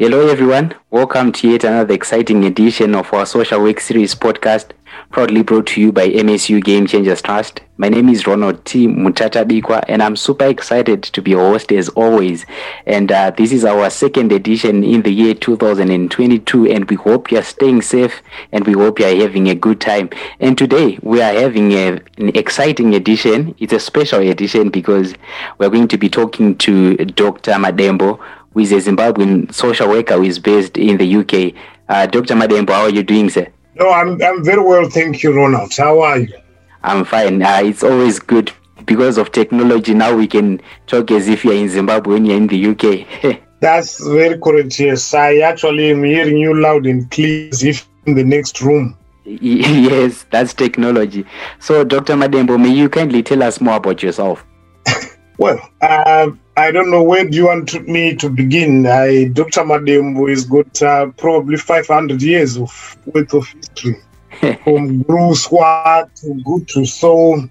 Hello, 0.00 0.28
everyone. 0.28 0.74
Welcome 0.90 1.30
to 1.32 1.50
yet 1.50 1.64
another 1.64 1.92
exciting 1.92 2.46
edition 2.46 2.94
of 2.94 3.12
our 3.12 3.26
Social 3.26 3.60
Work 3.62 3.80
Series 3.80 4.14
podcast, 4.14 4.70
proudly 5.10 5.42
brought 5.42 5.66
to 5.66 5.80
you 5.82 5.92
by 5.92 6.08
MSU 6.08 6.64
Game 6.64 6.86
Changers 6.86 7.20
Trust. 7.20 7.60
My 7.76 7.90
name 7.90 8.08
is 8.08 8.26
Ronald 8.26 8.64
T. 8.64 8.86
Mutata 8.86 9.44
Bikwa, 9.44 9.84
and 9.88 10.02
I'm 10.02 10.16
super 10.16 10.46
excited 10.46 11.02
to 11.02 11.20
be 11.20 11.32
your 11.32 11.52
host 11.52 11.70
as 11.70 11.90
always. 11.90 12.46
And 12.86 13.12
uh, 13.12 13.32
this 13.32 13.52
is 13.52 13.62
our 13.62 13.90
second 13.90 14.32
edition 14.32 14.84
in 14.84 15.02
the 15.02 15.12
year 15.12 15.34
2022, 15.34 16.66
and 16.66 16.88
we 16.88 16.96
hope 16.96 17.30
you're 17.30 17.42
staying 17.42 17.82
safe 17.82 18.22
and 18.52 18.66
we 18.66 18.72
hope 18.72 19.00
you're 19.00 19.14
having 19.14 19.50
a 19.50 19.54
good 19.54 19.82
time. 19.82 20.08
And 20.40 20.56
today 20.56 20.98
we 21.02 21.20
are 21.20 21.34
having 21.34 21.72
a, 21.72 22.00
an 22.16 22.30
exciting 22.34 22.94
edition. 22.94 23.54
It's 23.58 23.74
a 23.74 23.80
special 23.80 24.20
edition 24.20 24.70
because 24.70 25.14
we're 25.58 25.68
going 25.68 25.88
to 25.88 25.98
be 25.98 26.08
talking 26.08 26.56
to 26.56 26.96
Dr. 26.96 27.52
Madembo 27.52 28.18
is 28.56 28.72
a 28.72 28.76
Zimbabwean 28.76 29.52
social 29.52 29.88
worker 29.88 30.14
who 30.14 30.24
is 30.24 30.38
based 30.38 30.76
in 30.76 30.96
the 30.96 31.16
UK. 31.16 31.54
Uh, 31.88 32.06
Dr. 32.06 32.34
Madembo, 32.34 32.70
how 32.70 32.82
are 32.82 32.90
you 32.90 33.02
doing, 33.02 33.30
sir? 33.30 33.46
No, 33.76 33.90
I'm, 33.90 34.20
I'm 34.22 34.44
very 34.44 34.62
well, 34.62 34.88
thank 34.88 35.22
you, 35.22 35.34
Ronald. 35.34 35.72
How 35.76 36.00
are 36.00 36.18
you? 36.18 36.38
I'm 36.82 37.04
fine. 37.04 37.42
Uh, 37.42 37.60
it's 37.62 37.84
always 37.84 38.18
good 38.18 38.52
because 38.86 39.18
of 39.18 39.32
technology. 39.32 39.94
Now 39.94 40.16
we 40.16 40.26
can 40.26 40.60
talk 40.86 41.10
as 41.10 41.28
if 41.28 41.44
you're 41.44 41.54
in 41.54 41.68
Zimbabwe 41.68 42.14
when 42.14 42.26
you're 42.26 42.36
in 42.36 42.46
the 42.46 42.66
UK. 42.66 43.40
That's 43.60 44.02
very 44.02 44.38
correct, 44.38 44.80
yes. 44.80 45.12
I 45.12 45.38
actually 45.38 45.90
am 45.90 46.02
hearing 46.02 46.38
you 46.38 46.58
loud 46.58 46.86
and 46.86 47.10
clear 47.10 47.50
as 47.50 47.62
if 47.62 47.86
in 48.06 48.14
the 48.14 48.24
next 48.24 48.62
room. 48.62 48.96
yes, 49.24 50.24
that's 50.30 50.54
technology. 50.54 51.26
So, 51.58 51.84
Dr. 51.84 52.14
Madembo, 52.14 52.60
may 52.60 52.70
you 52.70 52.88
kindly 52.88 53.22
tell 53.22 53.42
us 53.42 53.60
more 53.60 53.76
about 53.76 54.02
yourself? 54.02 54.44
Well, 55.38 55.58
uh, 55.80 56.32
I 56.56 56.70
don't 56.72 56.90
know 56.90 57.02
where 57.02 57.24
do 57.24 57.36
you 57.36 57.46
want 57.46 57.68
to, 57.70 57.80
me 57.80 58.14
to 58.16 58.28
begin. 58.28 58.86
I, 58.86 59.28
Dr. 59.28 59.62
Madembo 59.62 60.28
has 60.28 60.44
got 60.44 60.82
uh, 60.82 61.06
probably 61.16 61.56
500 61.56 62.20
years 62.22 62.56
of 62.56 62.96
worth 63.06 63.32
of 63.34 63.46
history. 63.48 63.96
From 64.64 65.02
Guru 65.02 65.34
Squad 65.34 66.14
to 66.16 66.34
Good 66.44 66.68
to 66.68 66.84
Soul. 66.84 67.48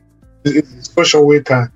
as 0.47 0.91
social 0.95 1.27
worker, 1.27 1.73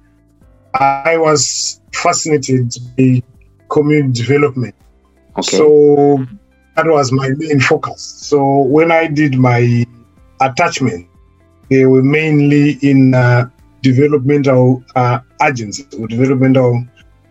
I 0.75 1.17
was 1.17 1.81
fascinated 1.93 2.75
by 2.97 3.23
community 3.69 4.23
development. 4.23 4.75
Okay. 5.37 5.57
So 5.57 6.25
that 6.77 6.87
was 6.87 7.13
my 7.13 7.31
main 7.37 7.61
focus. 7.61 8.03
So 8.03 8.61
when 8.63 8.93
I 8.93 9.07
did 9.07 9.37
my 9.37 9.87
attachment, 10.41 11.09
they 11.71 11.87
were 11.87 12.03
mainly 12.03 12.79
in 12.83 13.15
uh, 13.15 13.49
developmental 13.83 14.83
uh, 14.97 15.21
agencies 15.43 15.93
or 15.95 16.09
developmental 16.09 16.85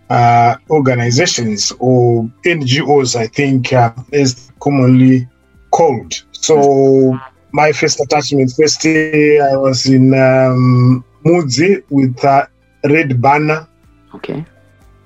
uh, 0.09 0.55
organizations 0.69 1.71
or 1.79 2.23
NGOs, 2.45 3.15
I 3.15 3.27
think 3.27 3.73
uh, 3.73 3.93
is 4.11 4.51
commonly 4.59 5.27
called. 5.71 6.23
So 6.31 7.19
my 7.57 7.71
first 7.71 7.97
attachment, 8.05 8.49
first 8.61 8.85
year 8.85 9.41
I 9.51 9.55
was 9.65 9.79
in 9.97 10.13
um, 10.13 11.03
Mudzi 11.25 11.83
with 11.89 12.15
uh, 12.23 12.45
Redd 12.83 13.11
Barna 13.23 13.67
okay. 14.15 14.45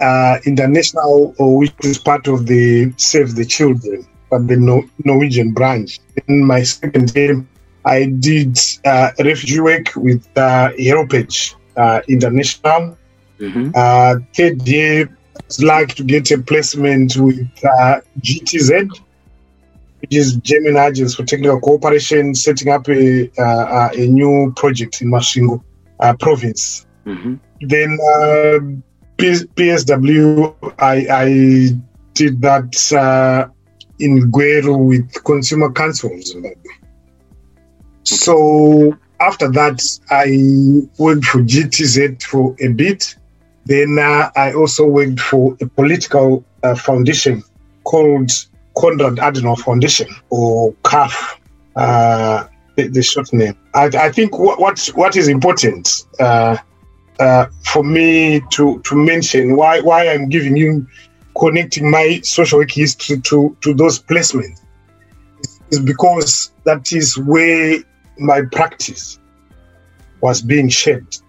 uh, 0.01 0.38
International, 0.45 1.34
uh, 1.39 1.45
which 1.59 1.73
is 1.84 1.97
part 1.97 2.28
of 2.28 2.45
the 2.51 2.91
Save 2.97 3.35
the 3.35 3.45
Children, 3.45 4.06
but 4.29 4.47
the 4.47 4.57
no- 4.57 4.84
Norwegian 5.06 5.51
branch. 5.53 6.00
In 6.28 6.44
my 6.45 6.62
second 6.63 7.16
year, 7.16 7.34
I 7.85 8.00
did 8.28 8.57
uh, 8.85 9.12
refugee 9.19 9.62
work 9.62 9.88
with 9.95 10.22
uh, 10.35 10.69
Helpage 10.89 11.56
uh, 11.83 12.00
International. 12.16 12.81
hmm 13.39 13.69
Uh, 13.83 14.13
third 14.35 14.57
year, 14.68 14.97
I 15.38 15.41
was 15.47 15.59
lucky 15.63 15.94
to 16.00 16.03
get 16.13 16.25
a 16.31 16.39
placement 16.50 17.09
with 17.28 17.50
uh, 17.63 17.95
GTZ, 18.25 18.72
which 20.01 20.16
is 20.16 20.35
German 20.38 20.78
Agents 20.78 21.16
for 21.16 21.23
Technical 21.23 21.59
Cooperation, 21.59 22.35
setting 22.35 22.69
up 22.69 22.88
a, 22.89 23.29
uh, 23.38 23.41
uh, 23.41 23.89
a 23.94 24.07
new 24.07 24.53
project 24.56 25.01
in 25.01 25.09
Masvingo 25.09 25.63
uh, 26.00 26.13
province 26.19 26.85
hmm 27.06 27.35
then 27.62 27.97
uh, 28.16 28.59
P- 29.17 29.47
PSW, 29.56 30.56
I, 30.79 31.06
I 31.09 31.79
did 32.13 32.41
that 32.41 32.91
uh, 32.91 33.51
in 34.00 34.31
Gweru 34.31 34.88
with 34.88 35.23
Consumer 35.23 35.72
Council 35.72 36.12
of 36.12 36.25
Zimbabwe. 36.25 36.72
So 38.03 38.97
after 39.19 39.50
that, 39.51 39.79
I 40.09 40.88
worked 40.97 41.25
for 41.25 41.39
GTZ 41.39 42.23
for 42.23 42.56
a 42.59 42.69
bit. 42.69 43.16
Then 43.66 44.00
uh, 44.00 44.31
I 44.35 44.53
also 44.53 44.88
worked 44.88 45.19
for 45.19 45.56
a 45.62 45.68
political 45.68 46.44
uh, 46.63 46.73
foundation 46.73 47.44
called 47.83 48.31
Konrad 48.78 49.18
Adenauer 49.18 49.59
Foundation 49.59 50.08
or 50.30 50.74
KAF, 50.84 51.38
uh, 51.76 52.46
the, 52.76 52.88
the 52.88 53.02
short 53.02 53.32
name. 53.34 53.56
I, 53.74 53.86
I 53.86 54.12
think 54.12 54.38
what, 54.40 54.59
what 54.59 54.80
what 54.96 55.16
is 55.16 55.28
important 55.28 56.06
uh, 56.20 56.58
uh, 57.20 57.46
for 57.64 57.84
me 57.84 58.42
to 58.52 58.80
to 58.81 58.96
mention 58.96 59.56
why 59.56 59.81
why 59.81 60.08
I'm 60.08 60.30
giving 60.30 60.56
you 60.58 60.86
connecting 61.38 61.90
my 61.90 62.20
social 62.24 62.60
work 62.60 62.72
history 62.72 63.20
to 63.22 63.56
to 63.62 63.74
those 63.74 64.00
placements 64.02 64.60
is 65.72 65.80
because 65.80 66.52
that 66.66 66.92
is 66.92 67.18
where 67.18 67.78
my 68.20 68.42
practice 68.52 69.20
was 70.22 70.42
being 70.42 70.70
shaped 70.70 71.22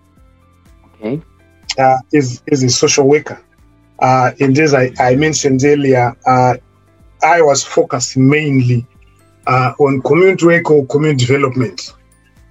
Okay. 1.01 1.23
uh, 1.79 1.99
as, 2.15 2.43
as 2.51 2.63
a 2.63 2.69
social 2.69 3.09
worker. 3.09 3.41
Uh, 4.01 4.33
and 4.41 4.59
as 4.59 4.75
I, 4.75 4.93
I 4.99 5.15
mentioned 5.17 5.63
earlier, 5.65 6.15
uh, 6.27 6.55
I 7.23 7.41
was 7.43 7.63
focused 7.65 8.17
mainly 8.17 8.87
uh, 9.47 9.75
on 9.79 10.03
community 10.03 10.47
work 10.47 10.71
or 10.71 10.87
community 10.87 11.27
development 11.27 11.93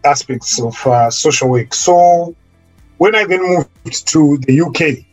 aspects 0.04 0.60
of 0.62 0.76
uh, 0.88 1.10
social 1.12 1.50
work. 1.50 1.74
So 1.74 2.36
when 2.98 3.16
I 3.16 3.26
then 3.26 3.42
moved 3.48 4.08
to 4.10 4.38
the 4.40 4.62
UK, 4.62 5.06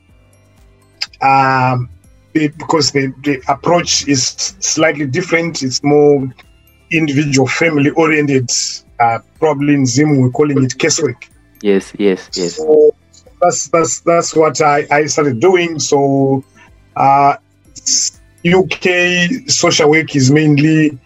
um, 1.20 1.88
it- 2.34 2.56
because 2.58 2.92
the, 2.92 3.12
the 3.24 3.40
approach 3.48 4.06
is 4.08 4.22
slightly 4.60 5.06
different, 5.06 5.62
it's 5.62 5.82
more 5.82 6.28
individual, 6.90 7.46
family 7.46 7.90
oriented. 7.90 8.50
Uh, 9.00 9.18
probably 9.38 9.74
in 9.74 9.86
Zim, 9.86 10.20
we're 10.20 10.30
calling 10.30 10.62
it 10.64 10.72
casework. 10.76 11.24
Yes. 11.62 11.92
Yes. 11.98 12.28
Yes. 12.34 12.56
So 12.56 12.94
that's 13.40 13.68
that's 13.68 14.00
that's 14.00 14.34
what 14.34 14.60
I, 14.60 14.86
I 14.90 15.06
started 15.06 15.38
doing. 15.38 15.78
So 15.78 16.42
uh, 16.96 17.36
UK 18.46 19.48
social 19.48 19.90
work 19.90 20.14
is 20.14 20.30
mainly 20.30 20.98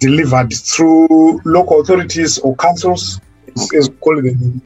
delivered 0.00 0.52
through 0.52 1.40
local 1.44 1.80
authorities 1.80 2.38
or 2.38 2.56
councils, 2.56 3.20
as 3.56 3.70
as 3.74 3.90
we 3.90 3.96
call 3.96 4.18
it 4.18 4.26
in, 4.26 4.62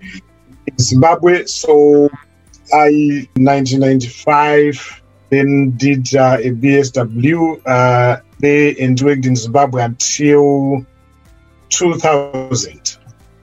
Zimbabwe. 0.81 1.45
So 1.47 2.09
I, 2.73 2.89
in 3.37 3.45
1995, 3.45 5.03
then 5.31 5.73
did 5.77 6.15
uh, 6.15 6.39
a 6.41 6.50
BSW 6.50 7.61
uh, 7.67 8.21
there 8.39 8.75
and 8.81 9.00
worked 9.00 9.27
in 9.27 9.35
Zimbabwe 9.35 9.83
until 9.83 10.85
2000. 11.71 12.99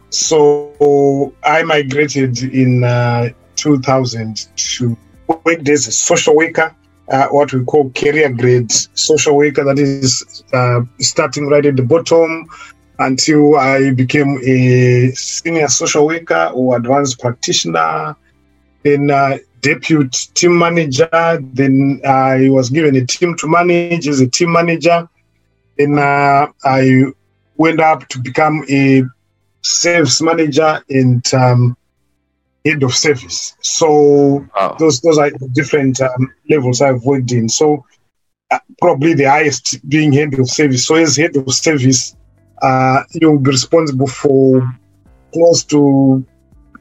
So 0.10 1.34
I 1.44 1.64
migrated 1.64 2.42
in 2.44 2.84
uh, 2.84 3.30
2000 3.56 4.48
to 4.56 4.98
work 5.28 5.68
as 5.70 5.88
a 5.88 5.92
social 5.92 6.36
worker, 6.36 6.74
uh, 7.10 7.28
what 7.28 7.54
we 7.54 7.64
call 7.64 7.90
career 7.92 8.30
grade 8.30 8.72
social 8.72 9.36
worker, 9.36 9.64
that 9.64 9.80
is 9.80 10.44
uh, 10.54 10.82
starting 11.00 11.48
right 11.48 11.66
at 11.66 11.76
the 11.76 11.84
bottom 11.84 12.48
until 13.00 13.56
I 13.58 13.92
became 13.92 14.40
a 14.44 15.12
senior 15.12 15.68
social 15.68 16.08
worker 16.08 16.52
or 16.54 16.78
advanced 16.78 17.20
practitioner. 17.20 18.16
Then 18.84 19.12
uh, 19.12 19.38
deputy 19.62 20.30
team 20.36 20.58
manager. 20.58 21.40
Then 21.42 22.02
I 22.06 22.50
was 22.50 22.70
given 22.70 22.96
a 22.96 23.06
team 23.06 23.36
to 23.38 23.48
manage 23.48 24.08
as 24.08 24.22
a 24.22 24.30
team 24.30 24.52
manager. 24.52 25.10
Then 25.78 25.98
uh, 25.98 26.48
I 26.64 27.06
went 27.58 27.80
up 27.80 28.08
to 28.10 28.20
become 28.20 28.64
a 28.70 29.04
sales 29.62 30.22
manager 30.22 30.84
and 30.90 31.26
um, 31.34 31.76
head 32.66 32.84
of 32.84 32.94
service. 32.94 33.56
So 33.62 34.46
Wow. 34.56 34.76
those 34.80 35.02
those 35.02 35.18
are 35.18 35.32
different 35.54 36.02
um, 36.02 36.34
levels 36.50 36.82
I've 36.82 37.04
worked 37.04 37.32
in. 37.32 37.48
So 37.50 37.86
uh, 38.52 38.60
probably 38.82 39.14
the 39.14 39.26
highest 39.26 39.88
being 39.88 40.12
head 40.12 40.34
of 40.40 40.50
service. 40.50 40.86
So 40.86 40.96
as 40.96 41.16
head 41.16 41.36
of 41.36 41.54
service, 41.54 42.16
uh, 42.62 43.04
you'll 43.14 43.40
be 43.40 43.52
responsible 43.52 44.08
for 44.08 44.62
close 45.34 45.64
to 45.66 46.26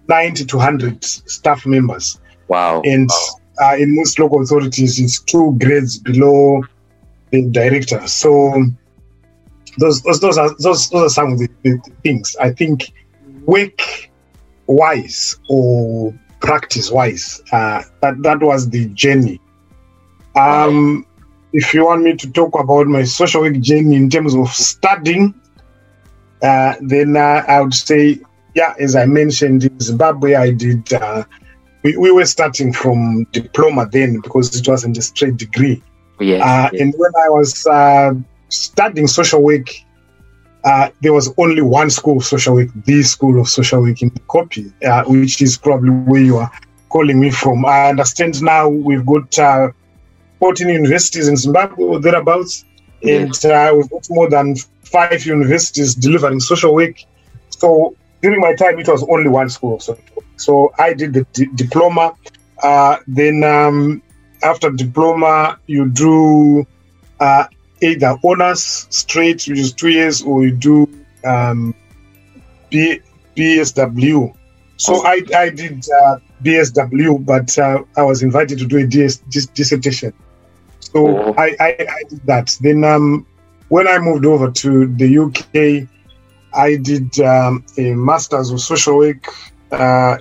90 0.09 0.45
to 0.47 0.57
100 0.57 1.05
staff 1.05 1.67
members. 1.67 2.21
Wow. 2.49 2.83
And 2.85 3.09
uh, 3.63 3.77
in 3.79 3.95
most 3.95 4.19
local 4.19 4.43
authorities, 4.43 4.99
it's 4.99 5.21
two 5.21 5.57
grades 5.61 5.99
below 5.99 6.63
the 7.31 7.49
director. 7.51 8.07
So 8.07 8.65
those 9.79 10.03
those, 10.03 10.21
those 10.21 10.39
are 10.39 10.51
those, 10.61 10.89
those 10.91 11.03
are 11.03 11.09
some 11.09 11.33
of 11.33 11.39
the, 11.39 11.49
the 11.63 11.79
things 12.03 12.37
I 12.41 12.53
think 12.53 12.93
work 13.45 13.81
wise 14.67 15.37
or 15.49 16.15
practice 16.41 16.91
wise. 16.91 17.43
Uh, 17.53 17.83
that 18.01 18.23
that 18.23 18.41
was 18.41 18.69
the 18.71 18.87
journey. 18.89 19.41
Um, 20.37 21.07
if 21.53 21.73
you 21.73 21.85
want 21.85 22.03
me 22.03 22.17
to 22.17 22.31
talk 22.33 22.59
about 22.59 22.87
my 22.87 23.05
social 23.05 23.43
work 23.43 23.59
journey 23.61 23.97
in 23.97 24.11
terms 24.11 24.35
of 24.35 24.49
studying, 24.49 25.33
uh, 26.43 26.75
then 26.81 27.17
uh, 27.17 27.45
I 27.47 27.61
would 27.61 27.75
say, 27.75 28.21
yeah, 28.55 28.75
as 28.79 28.97
I 28.97 29.07
mentioned, 29.07 29.65
in 29.65 29.81
Zimbabwe, 29.81 30.35
I 30.35 30.51
did. 30.51 30.93
Uh, 30.93 31.25
we, 31.83 31.97
we 31.97 32.11
were 32.11 32.25
starting 32.27 32.73
from 32.73 33.25
diploma 33.33 33.89
then 33.91 34.21
because 34.21 34.59
it 34.59 34.67
wasn't 34.67 34.99
a 34.99 35.03
straight 35.03 35.37
degree. 35.37 35.83
yes. 36.19 36.43
Uh, 36.43 36.71
yes. 36.73 36.83
And 36.83 36.95
when 36.97 37.13
I 37.25 37.29
was 37.29 37.67
uh, 37.67 38.15
studying 38.49 39.07
social 39.07 39.43
work, 39.43 39.69
uh, 40.65 40.89
there 41.03 41.13
was 41.13 41.33
only 41.37 41.61
one 41.61 41.91
school 41.91 42.17
of 42.17 42.25
social 42.25 42.55
work, 42.55 42.69
the 42.87 43.03
School 43.03 43.41
of 43.41 43.49
Social 43.49 43.83
Work 43.83 44.01
in 44.03 44.11
Kopi, 44.11 44.73
uh, 44.85 45.05
which 45.07 45.43
is 45.43 45.59
probably 45.59 45.91
where 45.91 46.23
you 46.23 46.39
are 46.39 46.51
calling 46.89 47.21
me 47.21 47.31
from. 47.31 47.67
I 47.67 47.89
understand 47.91 48.43
now 48.43 48.69
we've 48.69 49.05
got 49.05 49.39
uh, 49.39 49.69
14 50.41 50.69
universities 50.69 51.29
in 51.29 51.37
Zimbabwe 51.37 51.85
or 51.85 52.01
thereabouts, 52.01 52.65
and 53.03 53.45
uh, 53.45 53.73
we've 53.77 53.91
got 53.91 54.07
more 54.09 54.31
than 54.31 54.57
five 54.85 55.27
universities 55.27 55.95
delivering 55.95 56.41
social 56.41 56.75
work. 56.75 56.97
So 57.51 57.95
during 58.23 58.41
my 58.41 58.55
time, 58.55 58.79
it 58.79 58.89
was 58.89 59.05
only 59.11 59.29
one 59.29 59.51
school 59.51 59.75
of 59.75 59.83
social 59.83 60.03
work. 60.17 60.25
So 60.37 60.73
I 60.79 60.95
did 60.95 61.13
the 61.13 61.27
di- 61.35 61.51
diploma. 61.55 62.15
Uh, 62.63 62.97
then 63.07 63.45
um, 63.45 64.03
after 64.43 64.71
diploma, 64.71 65.59
you 65.67 65.91
do 65.91 66.67
uh, 67.21 67.45
either 67.81 68.17
honors 68.25 68.87
straight, 68.91 69.45
which 69.47 69.59
is 69.59 69.73
two 69.73 69.89
years, 69.91 70.23
or 70.23 70.45
you 70.45 70.53
do 70.53 70.89
um, 71.25 71.75
B- 72.71 73.01
BSW. 73.37 74.35
So 74.77 75.05
I, 75.07 75.23
I 75.37 75.51
did 75.51 75.85
uh, 76.03 76.19
BSW, 76.43 77.25
but 77.25 77.57
uh, 77.59 77.83
I 77.97 78.03
was 78.03 78.23
invited 78.23 78.59
to 78.59 78.67
do 78.67 78.79
a 78.79 78.87
DS, 78.87 79.17
dis- 79.29 79.47
dissertation. 79.47 80.13
So 80.81 81.07
Oh. 81.07 81.35
I, 81.37 81.57
I, 81.61 81.77
I 81.81 82.03
did 82.09 82.21
that. 82.27 82.57
Then 82.61 82.85
um, 82.85 83.27
when 83.69 83.89
I 83.89 83.99
moved 83.99 84.25
over 84.27 84.51
to 84.51 84.87
the 84.87 85.19
UK, 85.19 85.89
I 86.53 86.77
did 86.77 87.19
um, 87.21 87.65
a 87.79 87.93
master's 87.95 88.51
of 88.51 88.61
social 88.61 88.99
work, 88.99 89.27
uh, 89.73 90.19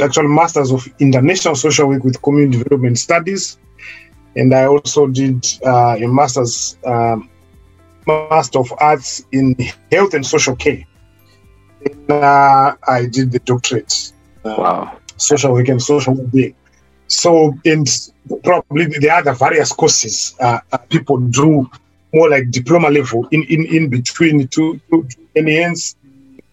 actually 0.00 0.28
masters 0.28 0.70
of 0.70 0.86
international 1.00 1.54
social 1.56 1.88
work 1.88 2.04
with 2.04 2.20
community 2.22 2.58
development 2.58 2.98
studies, 2.98 3.58
and 4.36 4.52
I 4.54 4.66
also 4.66 5.06
did 5.06 5.46
uh, 5.64 5.96
a 6.00 6.06
master's 6.06 6.76
um, 6.84 7.28
master 8.06 8.58
of 8.58 8.72
arts 8.78 9.24
in 9.32 9.56
health 9.90 10.14
and 10.14 10.26
social 10.26 10.56
care. 10.56 10.84
And 11.84 12.10
uh, 12.10 12.74
I 12.88 13.06
did 13.06 13.32
the 13.32 13.38
doctorate, 13.40 14.12
uh, 14.44 14.54
wow. 14.58 14.98
social 15.16 15.52
work 15.52 15.68
and 15.68 15.80
social 15.80 16.14
well-being. 16.14 16.54
So, 17.06 17.54
and 17.64 17.86
probably 18.42 18.86
the 18.86 19.10
other 19.10 19.34
various 19.34 19.72
courses 19.72 20.34
uh, 20.40 20.58
uh, 20.72 20.78
people 20.78 21.18
do 21.18 21.70
more 22.12 22.30
like 22.30 22.50
diploma 22.50 22.88
level 22.90 23.28
in, 23.30 23.42
in, 23.44 23.66
in 23.66 23.90
between 23.90 24.48
to, 24.48 24.80
to, 24.90 25.08
enhance 25.36 25.96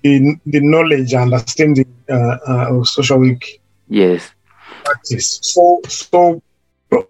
the, 0.02 0.36
the 0.48 0.60
knowledge 0.60 1.14
and 1.14 1.34
understanding 1.34 1.86
uh, 2.10 2.38
of 2.48 2.88
social 2.88 3.20
work 3.20 3.44
Yes. 3.88 4.32
practice. 4.84 5.40
So, 5.42 5.82
so 5.88 6.42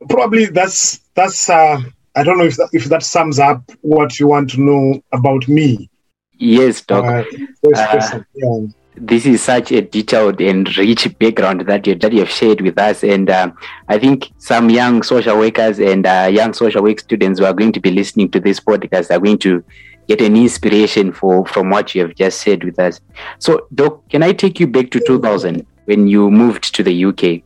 probably 0.09 0.45
that's 0.45 0.99
that's. 1.15 1.49
Uh, 1.49 1.81
I 2.15 2.23
don't 2.23 2.37
know 2.37 2.45
if 2.45 2.57
that, 2.57 2.69
if 2.73 2.85
that 2.85 3.03
sums 3.03 3.39
up 3.39 3.63
what 3.81 4.19
you 4.19 4.27
want 4.27 4.49
to 4.51 4.61
know 4.61 5.01
about 5.13 5.47
me. 5.47 5.89
Yes, 6.37 6.81
Doc. 6.81 7.05
Uh, 7.05 7.23
first 7.63 8.13
Uh. 8.13 8.23
Yeah. 8.35 8.67
this 8.95 9.25
is 9.25 9.41
such 9.41 9.71
a 9.71 9.81
detailed 9.81 10.41
and 10.41 10.77
rich 10.77 11.17
background 11.17 11.61
that 11.61 11.87
you 11.87 11.95
that 11.95 12.11
you 12.11 12.19
have 12.19 12.29
shared 12.29 12.61
with 12.61 12.77
us, 12.77 13.03
and 13.03 13.29
um, 13.29 13.53
I 13.87 13.97
think 13.97 14.31
some 14.37 14.69
young 14.69 15.03
social 15.03 15.37
workers 15.37 15.79
and 15.79 16.05
uh, 16.05 16.29
young 16.31 16.53
social 16.53 16.83
work 16.83 16.99
students 16.99 17.39
who 17.39 17.45
are 17.45 17.53
going 17.53 17.71
to 17.73 17.79
be 17.79 17.91
listening 17.91 18.29
to 18.31 18.39
this 18.39 18.59
podcast 18.59 19.09
are 19.15 19.19
going 19.19 19.37
to 19.39 19.63
get 20.07 20.19
an 20.21 20.35
inspiration 20.35 21.13
for 21.13 21.45
from 21.45 21.69
what 21.69 21.95
you 21.95 22.01
have 22.01 22.15
just 22.15 22.41
said 22.41 22.63
with 22.63 22.77
us. 22.79 22.99
So, 23.39 23.67
Doc, 23.73 24.09
can 24.09 24.21
I 24.23 24.33
take 24.33 24.59
you 24.59 24.67
back 24.67 24.91
to 24.91 24.99
2000 24.99 25.65
when 25.85 26.07
you 26.07 26.29
moved 26.29 26.75
to 26.75 26.83
the 26.83 27.05
UK? 27.05 27.43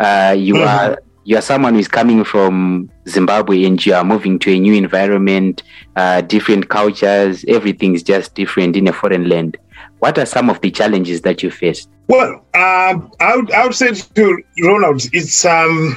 Uh, 0.00 0.32
you 0.36 0.56
are 0.62 0.98
you 1.24 1.36
are 1.36 1.42
someone 1.42 1.74
who 1.74 1.80
is 1.80 1.88
coming 1.88 2.24
from 2.24 2.90
Zimbabwe 3.08 3.64
and 3.64 3.84
you 3.84 3.94
are 3.94 4.04
moving 4.04 4.38
to 4.40 4.50
a 4.50 4.58
new 4.58 4.74
environment, 4.74 5.62
uh, 5.96 6.22
different 6.22 6.68
cultures, 6.68 7.44
everything 7.46 7.94
is 7.94 8.02
just 8.02 8.34
different 8.34 8.76
in 8.76 8.88
a 8.88 8.92
foreign 8.92 9.28
land. 9.28 9.56
What 9.98 10.18
are 10.18 10.26
some 10.26 10.48
of 10.48 10.60
the 10.60 10.70
challenges 10.70 11.20
that 11.22 11.42
you 11.42 11.50
faced? 11.50 11.88
Well, 12.08 12.44
um, 12.54 13.12
I 13.20 13.36
would 13.36 13.52
I 13.52 13.64
would 13.64 13.74
say 13.74 13.92
to 13.92 14.42
Ronald, 14.64 15.02
it's 15.12 15.44
um, 15.44 15.96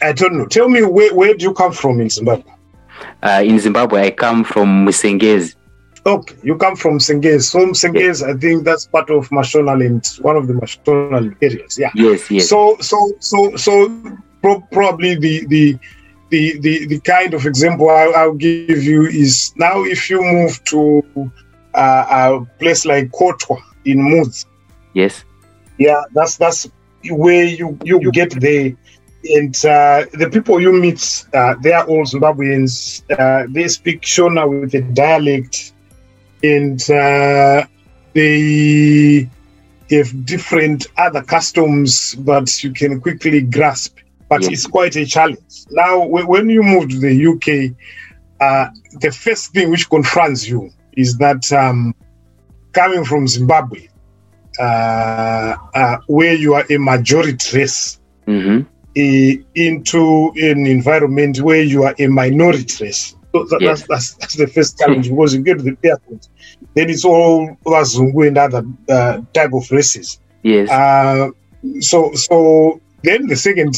I 0.00 0.12
don't 0.12 0.38
know. 0.38 0.46
Tell 0.46 0.68
me 0.68 0.82
where 0.84 1.14
where 1.14 1.34
do 1.34 1.44
you 1.44 1.52
come 1.52 1.72
from 1.72 2.00
in 2.00 2.08
Zimbabwe? 2.08 2.50
Uh, 3.22 3.42
in 3.44 3.58
Zimbabwe, 3.58 4.06
I 4.06 4.10
come 4.10 4.44
from 4.44 4.86
Musengezi. 4.86 5.56
Okay, 6.08 6.36
you 6.42 6.56
come 6.56 6.74
from 6.74 6.98
Sengez. 6.98 7.42
So 7.42 7.58
Sengez, 7.82 8.26
I 8.26 8.32
think 8.38 8.64
that's 8.64 8.86
part 8.86 9.10
of 9.10 9.28
Mashonaland, 9.28 10.20
one 10.22 10.36
of 10.36 10.46
the 10.46 10.54
Mashonaland 10.54 11.36
areas. 11.42 11.78
Yeah. 11.78 11.90
Yes, 11.94 12.30
yes. 12.30 12.48
So 12.48 12.76
so 12.80 12.98
so 13.20 13.54
so 13.56 13.72
pro- 14.40 14.64
probably 14.72 15.16
the 15.16 15.46
the 15.48 15.78
the 16.30 16.58
the 16.60 16.86
the 16.86 17.00
kind 17.00 17.34
of 17.34 17.44
example 17.44 17.90
I, 17.90 18.04
I'll 18.16 18.32
give 18.32 18.82
you 18.82 19.04
is 19.04 19.52
now 19.56 19.84
if 19.84 20.08
you 20.08 20.22
move 20.22 20.64
to 20.64 21.02
uh, 21.74 22.04
a 22.40 22.46
place 22.58 22.86
like 22.86 23.10
Kotwa 23.10 23.60
in 23.84 23.98
Mudzi, 23.98 24.46
yes. 24.94 25.24
yeah, 25.76 26.02
that's 26.14 26.38
that's 26.38 26.70
where 27.10 27.44
you 27.44 27.78
you 27.84 28.10
get 28.12 28.30
there, 28.40 28.72
and 29.24 29.54
uh, 29.64 30.06
the 30.14 30.28
people 30.32 30.60
you 30.60 30.72
meet, 30.72 31.26
uh, 31.34 31.54
they 31.62 31.72
are 31.72 31.86
all 31.86 32.04
Zimbabweans. 32.04 33.02
Uh, 33.18 33.46
they 33.50 33.68
speak 33.68 34.02
Shona 34.02 34.48
with 34.48 34.74
a 34.74 34.80
dialect, 34.80 35.74
and 36.42 36.80
uh, 36.90 37.66
they 38.14 39.28
have 39.90 40.24
different 40.24 40.86
other 40.96 41.22
customs, 41.22 42.14
but 42.16 42.62
you 42.62 42.72
can 42.72 43.00
quickly 43.00 43.40
grasp. 43.42 43.96
But 44.28 44.44
Yeah. 44.44 44.50
it's 44.50 44.66
quite 44.66 44.96
a 44.96 45.06
challenge. 45.06 45.64
Now, 45.70 46.02
wh- 46.06 46.28
when 46.28 46.48
you 46.50 46.62
move 46.62 46.90
to 46.90 46.98
the 46.98 47.14
UK, 47.14 47.74
uh, 48.40 48.68
the 49.00 49.10
first 49.10 49.52
thing 49.52 49.70
which 49.70 49.88
confronts 49.88 50.48
you 50.48 50.70
is 50.92 51.16
that 51.18 51.50
um, 51.52 51.94
coming 52.72 53.04
from 53.04 53.26
Zimbabwe, 53.28 53.88
uh, 54.58 55.56
uh, 55.74 55.98
where 56.06 56.34
you 56.34 56.54
are 56.54 56.64
a 56.70 56.78
majority 56.78 57.58
race, 57.58 57.98
hmm 58.26 58.60
eh, 58.96 59.36
into 59.54 60.32
an 60.36 60.66
environment 60.66 61.40
where 61.40 61.62
you 61.62 61.84
are 61.84 61.94
a 61.98 62.06
minority 62.08 62.84
race. 62.84 63.14
So 63.32 63.44
that, 63.44 63.60
Yes. 63.60 63.86
that's, 63.86 63.88
that's, 63.88 64.14
that's 64.14 64.36
the 64.36 64.46
first 64.46 64.78
challenge 64.78 65.08
because 65.08 65.34
you 65.34 65.42
get 65.42 65.58
to 65.58 65.64
the 65.64 65.76
airport, 65.84 66.28
then 66.74 66.88
it's 66.88 67.04
all 67.04 67.56
Wazungu 67.64 68.26
and 68.26 68.38
other 68.38 68.64
uh, 68.88 69.20
type 69.34 69.52
of 69.52 69.70
races. 69.70 70.20
Yes. 70.42 70.70
Uh, 70.70 71.30
so, 71.80 72.12
so 72.14 72.80
then 73.02 73.26
the 73.26 73.36
second 73.36 73.74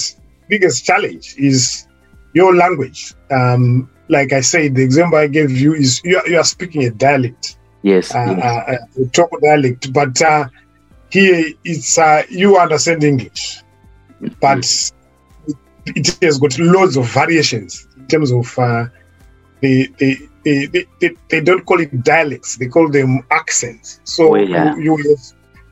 biggest 0.48 0.84
challenge 0.84 1.34
is 1.36 1.86
your 2.34 2.54
language. 2.54 3.14
Um, 3.30 3.90
like 4.08 4.32
I 4.32 4.40
said, 4.40 4.74
the 4.74 4.82
example 4.82 5.18
I 5.18 5.26
gave 5.26 5.50
you 5.50 5.74
is 5.74 6.00
you 6.04 6.18
are, 6.18 6.28
you 6.28 6.38
are 6.38 6.44
speaking 6.44 6.84
a 6.84 6.90
dialect 6.90 7.56
yes. 7.82 8.14
uh, 8.14 8.18
yes. 8.36 8.44
uh, 8.44 9.02
uh, 9.02 9.04
talk 9.12 9.30
dialect, 9.40 9.92
but 9.92 10.20
uh, 10.22 10.48
here 11.10 11.52
it's 11.64 11.98
uh, 11.98 12.22
you 12.28 12.56
understand 12.56 13.02
English, 13.04 13.62
but 14.40 14.64
it, 15.46 15.56
it 15.86 16.18
has 16.22 16.38
got 16.38 16.58
loads 16.58 16.96
of 16.96 17.06
variations 17.06 17.88
in 17.96 18.06
terms 18.06 18.32
of 18.32 18.58
uh, 18.58 18.86
they, 19.60 19.88
they, 19.98 20.16
they, 20.44 20.66
they, 20.66 20.86
they, 21.00 21.10
they 21.28 21.40
don't 21.40 21.64
call 21.66 21.80
it 21.80 22.02
dialects; 22.02 22.56
they 22.56 22.66
call 22.66 22.88
them 22.90 23.22
accents. 23.30 24.00
So 24.04 24.34
Oh, 24.34 24.36
yeah. 24.36 24.74
you, 24.76 24.98
you 24.98 25.16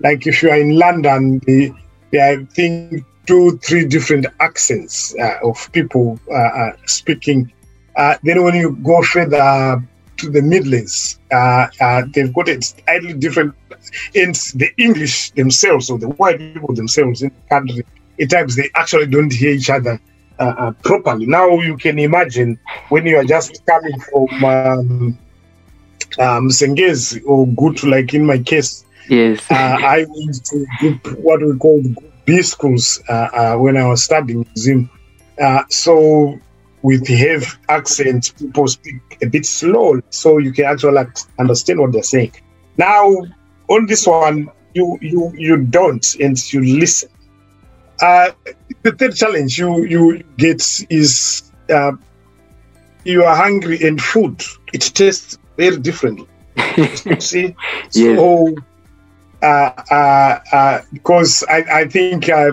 like 0.00 0.26
if 0.26 0.42
you 0.42 0.50
are 0.50 0.58
in 0.58 0.76
London, 0.78 1.40
they, 1.46 1.72
they 2.12 2.20
I 2.32 2.44
think 2.54 3.04
two, 3.26 3.58
three 3.58 3.84
different 3.84 4.26
accents 4.40 5.14
uh, 5.18 5.38
of 5.42 5.70
people 5.72 6.18
uh, 6.30 6.34
uh, 6.34 6.72
speaking. 6.86 7.52
Uh, 7.96 8.16
then 8.22 8.42
when 8.42 8.54
you 8.54 8.76
go 8.82 9.02
further 9.02 9.82
to 10.18 10.30
the 10.30 10.42
Midlands, 10.42 11.18
uh, 11.32 11.66
uh, 11.80 12.02
they've 12.12 12.32
got 12.32 12.48
it 12.48 12.64
slightly 12.64 13.14
different. 13.14 13.54
And 14.14 14.34
the 14.54 14.70
English 14.76 15.30
themselves, 15.32 15.90
or 15.90 15.98
the 15.98 16.08
white 16.10 16.38
people 16.38 16.74
themselves 16.74 17.22
in 17.22 17.30
the 17.30 17.48
country, 17.54 17.84
at 18.20 18.30
times 18.30 18.56
they 18.56 18.68
actually 18.74 19.06
don't 19.06 19.32
hear 19.32 19.52
each 19.52 19.70
other 19.70 20.00
properly. 20.82 21.26
Now 21.26 21.48
you 21.60 21.76
can 21.76 21.98
imagine 21.98 22.58
when 22.88 23.06
you 23.06 23.16
are 23.16 23.24
just 23.24 23.64
coming 23.66 23.98
from 24.00 24.44
um, 24.44 25.18
um, 26.18 26.48
Sengezi 26.48 27.22
or 27.26 27.46
Gutu, 27.46 27.90
like 27.90 28.14
in 28.14 28.24
my 28.26 28.38
case, 28.38 28.84
Yes. 29.08 29.40
uh, 29.50 29.54
I 29.80 30.04
went 30.08 30.44
to 30.46 30.66
group, 30.78 31.06
what 31.18 31.40
we 31.40 31.56
call 31.56 31.82
B 32.26 32.42
schools 32.42 33.02
uh, 33.08 33.28
uh, 33.32 33.56
when 33.56 33.76
I 33.76 33.86
was 33.88 34.04
studying 34.04 34.46
Zim. 34.56 34.90
Uh, 35.40 35.62
so 35.70 36.38
with 36.82 37.06
heavy 37.08 37.46
accent, 37.68 38.32
people 38.38 38.68
speak 38.68 38.96
a 39.22 39.26
bit 39.26 39.46
slow, 39.46 40.00
so 40.10 40.38
you 40.38 40.52
can 40.52 40.66
actually 40.66 41.04
understand 41.38 41.80
what 41.80 41.92
they're 41.92 42.02
saying. 42.02 42.32
Now, 42.76 43.10
on 43.68 43.86
this 43.86 44.06
one, 44.06 44.50
you 44.74 44.98
you 45.00 45.32
you 45.36 45.56
don't, 45.56 46.06
and 46.20 46.52
you 46.52 46.60
listen. 46.78 47.08
Uh, 48.00 48.30
the 48.88 48.96
third 48.96 49.16
challenge 49.16 49.58
you 49.58 49.84
you 49.84 50.24
get 50.36 50.62
is 50.90 51.52
uh, 51.70 51.92
you 53.04 53.24
are 53.24 53.36
hungry 53.36 53.78
and 53.86 54.00
food 54.00 54.42
it 54.72 54.82
tastes 54.94 55.38
very 55.56 55.78
differently. 55.78 56.28
See, 57.18 57.56
Yes. 57.94 58.18
so 58.18 58.54
uh, 59.42 59.70
uh, 59.90 60.38
uh, 60.52 60.80
because 60.92 61.44
I, 61.48 61.64
I 61.82 61.88
think 61.88 62.28
uh, 62.28 62.52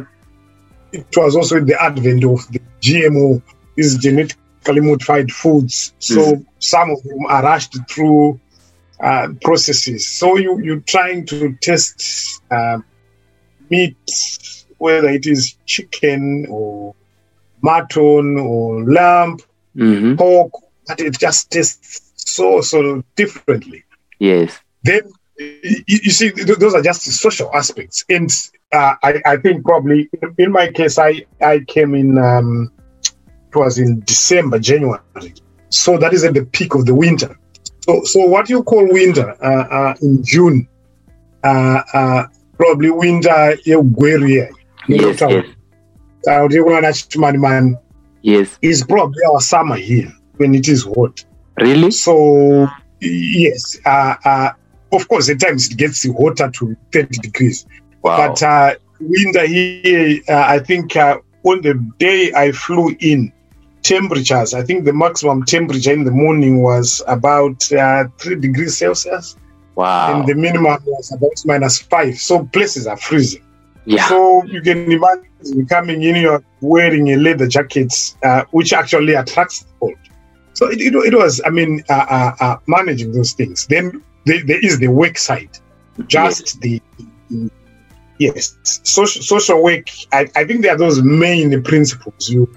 it 0.91 1.07
was 1.15 1.35
also 1.35 1.59
the 1.59 1.81
advent 1.81 2.23
of 2.25 2.47
the 2.51 2.59
GMO, 2.81 3.41
these 3.75 3.97
genetically 3.97 4.81
modified 4.81 5.31
foods. 5.31 5.93
So 5.99 6.43
some 6.59 6.91
of 6.91 7.03
them 7.03 7.25
are 7.27 7.43
rushed 7.43 7.77
through 7.89 8.39
uh, 9.01 9.29
processes. 9.43 10.07
So 10.07 10.37
you 10.37 10.59
you're 10.61 10.81
trying 10.87 11.25
to 11.27 11.55
test 11.61 12.41
uh, 12.51 12.79
meat, 13.69 13.97
whether 14.77 15.09
it 15.09 15.25
is 15.25 15.55
chicken 15.65 16.45
or 16.49 16.95
mutton 17.61 18.37
or 18.37 18.83
lamb, 18.85 19.37
hmm 19.75 20.15
pork, 20.15 20.51
but 20.87 20.99
it 20.99 21.17
just 21.19 21.51
tastes 21.51 22.11
so 22.15 22.61
so 22.61 23.03
differently. 23.15 23.83
Yes. 24.19 24.59
then 24.83 25.01
you, 25.37 25.81
you 25.87 26.11
see 26.11 26.31
th- 26.31 26.57
those 26.57 26.73
are 26.73 26.81
just 26.81 27.03
social 27.03 27.49
aspects. 27.53 28.03
And 28.09 28.29
uh, 28.71 28.95
I, 29.03 29.21
I 29.25 29.37
think 29.37 29.63
probably 29.65 30.09
in 30.37 30.51
my 30.51 30.71
case 30.71 30.97
i 30.97 31.25
i 31.41 31.59
came 31.67 31.93
in 31.95 32.17
um 32.17 32.71
it 33.51 33.57
was 33.57 33.77
in 33.79 34.01
december 34.01 34.59
january. 34.59 35.01
So 35.69 35.97
that 35.97 36.13
is 36.13 36.23
at 36.23 36.33
the 36.33 36.45
peak 36.45 36.75
of 36.75 36.85
the 36.85 36.95
winter. 36.95 37.37
So 37.81 38.03
so 38.03 38.19
what 38.25 38.49
you 38.49 38.63
call 38.63 38.87
winter 38.91 39.35
uh, 39.43 39.65
uh, 39.77 39.95
in 40.01 40.23
june 40.23 40.67
uh, 41.43 41.81
uh, 41.93 42.23
probably 42.57 42.91
winter 42.91 43.55
yeugweria 43.65 44.49
Yes. 44.87 45.21
Yes. 45.21 45.45
man 47.37 47.77
Yes. 48.21 48.57
is 48.61 48.83
probably 48.83 49.21
our 49.31 49.41
summer 49.41 49.75
here 49.75 50.11
when 50.37 50.55
it 50.55 50.67
is 50.67 50.83
hot 50.83 51.23
Really? 51.59 51.91
so 51.91 52.67
yes, 52.99 53.79
uh, 53.85 54.15
uh, 54.25 54.49
of 54.91 55.07
course, 55.07 55.29
at 55.29 55.39
times 55.39 55.69
it 55.71 55.77
gets 55.77 56.05
hotter 56.17 56.49
to 56.49 56.75
30 56.91 57.19
degrees. 57.19 57.65
Wow. 58.01 58.29
But 58.29 58.43
uh, 58.43 58.75
winter 58.99 59.45
here, 59.47 60.21
uh, 60.29 60.45
I 60.47 60.59
think 60.59 60.95
uh, 60.95 61.17
on 61.43 61.61
the 61.61 61.73
day 61.97 62.31
I 62.33 62.51
flew 62.51 62.95
in, 62.99 63.31
temperatures, 63.83 64.53
I 64.53 64.63
think 64.63 64.85
the 64.85 64.93
maximum 64.93 65.43
temperature 65.43 65.93
in 65.93 66.03
the 66.03 66.11
morning 66.11 66.61
was 66.61 67.03
about 67.07 67.71
uh, 67.71 68.05
3 68.17 68.37
degrees 68.37 68.77
Celsius, 68.77 69.37
wow. 69.75 70.13
and 70.19 70.27
the 70.27 70.35
minimum 70.35 70.77
was 70.85 71.11
about 71.11 71.33
minus 71.45 71.79
5. 71.79 72.17
So 72.17 72.45
places 72.45 72.87
are 72.87 72.97
freezing. 72.97 73.43
Yeah. 73.85 74.07
So 74.07 74.43
you 74.45 74.61
can 74.61 74.91
imagine 74.91 75.65
coming 75.69 76.03
in, 76.03 76.15
you're 76.15 76.43
wearing 76.61 77.09
a 77.09 77.17
leather 77.17 77.47
jacket, 77.47 77.93
uh, 78.23 78.43
which 78.51 78.73
actually 78.73 79.13
attracts 79.13 79.61
the 79.63 79.67
cold. 79.79 79.95
So 80.53 80.67
it, 80.69 80.79
it, 80.81 80.93
it 80.93 81.13
was, 81.15 81.41
I 81.45 81.49
mean, 81.49 81.83
uh, 81.89 82.05
uh, 82.09 82.31
uh, 82.39 82.55
managing 82.67 83.11
those 83.11 83.33
things. 83.33 83.65
Then 83.69 84.01
there, 84.25 84.41
there 84.45 84.59
is 84.63 84.79
the 84.79 84.87
work 84.87 85.17
side, 85.17 85.51
just 86.07 86.59
the, 86.61 86.81
the- 87.29 87.49
yes, 88.19 88.57
social, 88.83 89.21
social 89.21 89.63
work. 89.63 89.87
I, 90.11 90.27
I 90.35 90.45
think 90.45 90.61
there 90.63 90.73
are 90.73 90.77
those 90.77 91.01
main 91.01 91.61
principles 91.63 92.29
you 92.29 92.47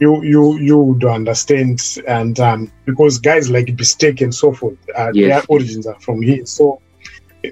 you 0.00 0.22
you 0.22 0.58
you 0.58 0.78
would 0.78 1.04
understand, 1.04 1.80
and 2.06 2.38
um, 2.40 2.72
because 2.86 3.18
guys 3.18 3.50
like 3.50 3.66
Biestek 3.66 4.20
and 4.22 4.34
so 4.34 4.52
forth, 4.52 4.78
uh, 4.96 5.12
Yes. 5.12 5.42
their 5.42 5.42
origins 5.48 5.86
are 5.86 5.98
from 6.00 6.22
here, 6.22 6.44
so 6.46 6.80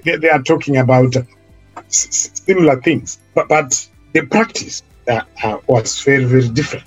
they, 0.03 0.17
they 0.17 0.29
are 0.29 0.41
talking 0.41 0.77
about 0.77 1.15
similar 1.87 2.81
things, 2.81 3.19
but 3.35 3.47
but 3.49 3.87
the 4.13 4.25
practice 4.27 4.83
uh, 5.07 5.21
uh, 5.43 5.57
was 5.67 6.01
very 6.03 6.25
very 6.25 6.49
different. 6.49 6.85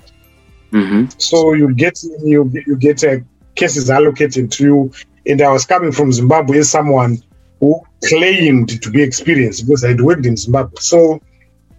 hmm 0.71 1.05
So 1.17 1.53
you 1.53 1.73
get 1.73 1.97
you 2.23 2.51
you 2.67 2.77
get 2.77 3.03
uh, 3.03 3.17
cases 3.55 3.89
allocated 3.89 4.51
to 4.53 4.63
you, 4.63 4.91
and 5.25 5.41
I 5.41 5.49
was 5.51 5.65
coming 5.65 5.91
from 5.91 6.11
Zimbabwe 6.11 6.59
as 6.59 6.69
someone 6.71 7.17
who 7.59 7.81
claimed 8.05 8.81
to 8.81 8.89
be 8.91 9.01
experienced 9.01 9.65
because 9.65 9.83
I'd 9.85 10.01
worked 10.01 10.25
in 10.25 10.35
Zimbabwe. 10.37 10.77
So 10.79 11.19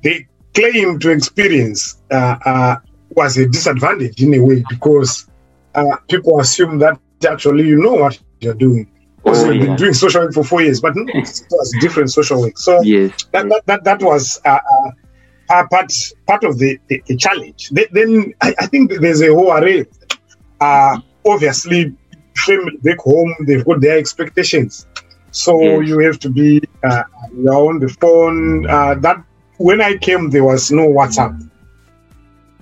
the 0.03 0.25
claim 0.55 0.99
to 1.01 1.11
experience 1.11 2.01
uh, 2.11 2.37
uh, 2.45 2.77
was 3.11 3.37
a 3.39 3.47
disadvantage 3.49 4.23
in 4.23 4.35
a 4.35 4.39
way 4.41 4.65
because 4.69 5.27
uh, 5.75 5.97
people 6.09 6.41
assume 6.41 6.79
that 6.79 6.99
actually 7.29 7.67
you 7.67 7.79
know 7.81 7.95
what 7.95 8.19
you're 8.41 8.55
doing. 8.55 8.89
Because 9.25 9.43
Oh, 9.45 9.51
you've 9.51 9.63
yeah. 9.63 9.67
been 9.69 9.77
doing 9.77 9.95
social 9.95 10.21
work 10.23 10.35
for 10.35 10.45
four 10.45 10.61
years, 10.63 10.81
but 10.81 10.95
no, 10.95 11.05
it 11.09 11.43
was 11.51 11.75
different 11.81 12.11
social 12.13 12.41
work. 12.43 12.59
So 12.59 12.83
Yes. 12.83 13.25
that, 13.33 13.49
that, 13.49 13.63
that, 13.67 13.85
that 13.85 14.03
was 14.03 14.41
uh, 14.45 14.59
uh, 15.51 15.67
part 15.71 15.93
part 16.27 16.45
of 16.45 16.59
the, 16.59 16.79
the, 16.89 17.03
the 17.07 17.17
challenge. 17.17 17.71
Th- 17.71 17.89
Then 17.91 18.35
I, 18.43 18.55
I 18.59 18.67
think 18.67 18.93
there's 19.01 19.23
a 19.23 19.29
whole 19.35 19.53
array. 19.53 19.87
Uh, 20.61 20.99
obviously, 21.27 21.95
family 22.37 22.77
back 22.83 22.99
home 22.99 23.35
they've 23.47 23.65
got 23.65 23.81
their 23.81 23.97
expectations, 23.99 24.87
so 25.31 25.59
Yes. 25.61 25.89
you 25.89 25.99
have 26.01 26.19
to 26.21 26.29
be 26.31 26.63
uh, 26.83 27.03
on 27.51 27.79
the 27.81 27.89
phone. 27.89 28.67
Uh, 28.69 28.95
that 28.97 29.23
when 29.57 29.81
I 29.81 29.97
came, 29.97 30.31
there 30.31 30.45
was 30.45 30.71
no 30.71 30.87
WhatsApp. 30.89 31.41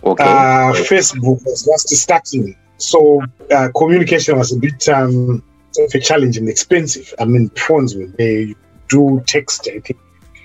Okay. 0.04 0.24
Uh, 0.24 0.72
Facebook 0.74 1.44
was 1.44 1.62
just 1.64 1.88
starting, 2.02 2.56
so 2.76 3.22
uh, 3.50 3.68
communication 3.76 4.36
was 4.38 4.52
a 4.52 4.58
bit 4.58 4.88
um, 4.88 5.42
of 5.78 5.94
a 5.94 6.00
challenge 6.00 6.36
and 6.38 6.48
expensive. 6.48 7.12
I 7.18 7.24
mean, 7.24 7.50
phones 7.56 7.94
when 7.94 8.14
they 8.18 8.54
do 8.88 9.22
text, 9.26 9.68
I 9.68 9.80
think 9.80 9.98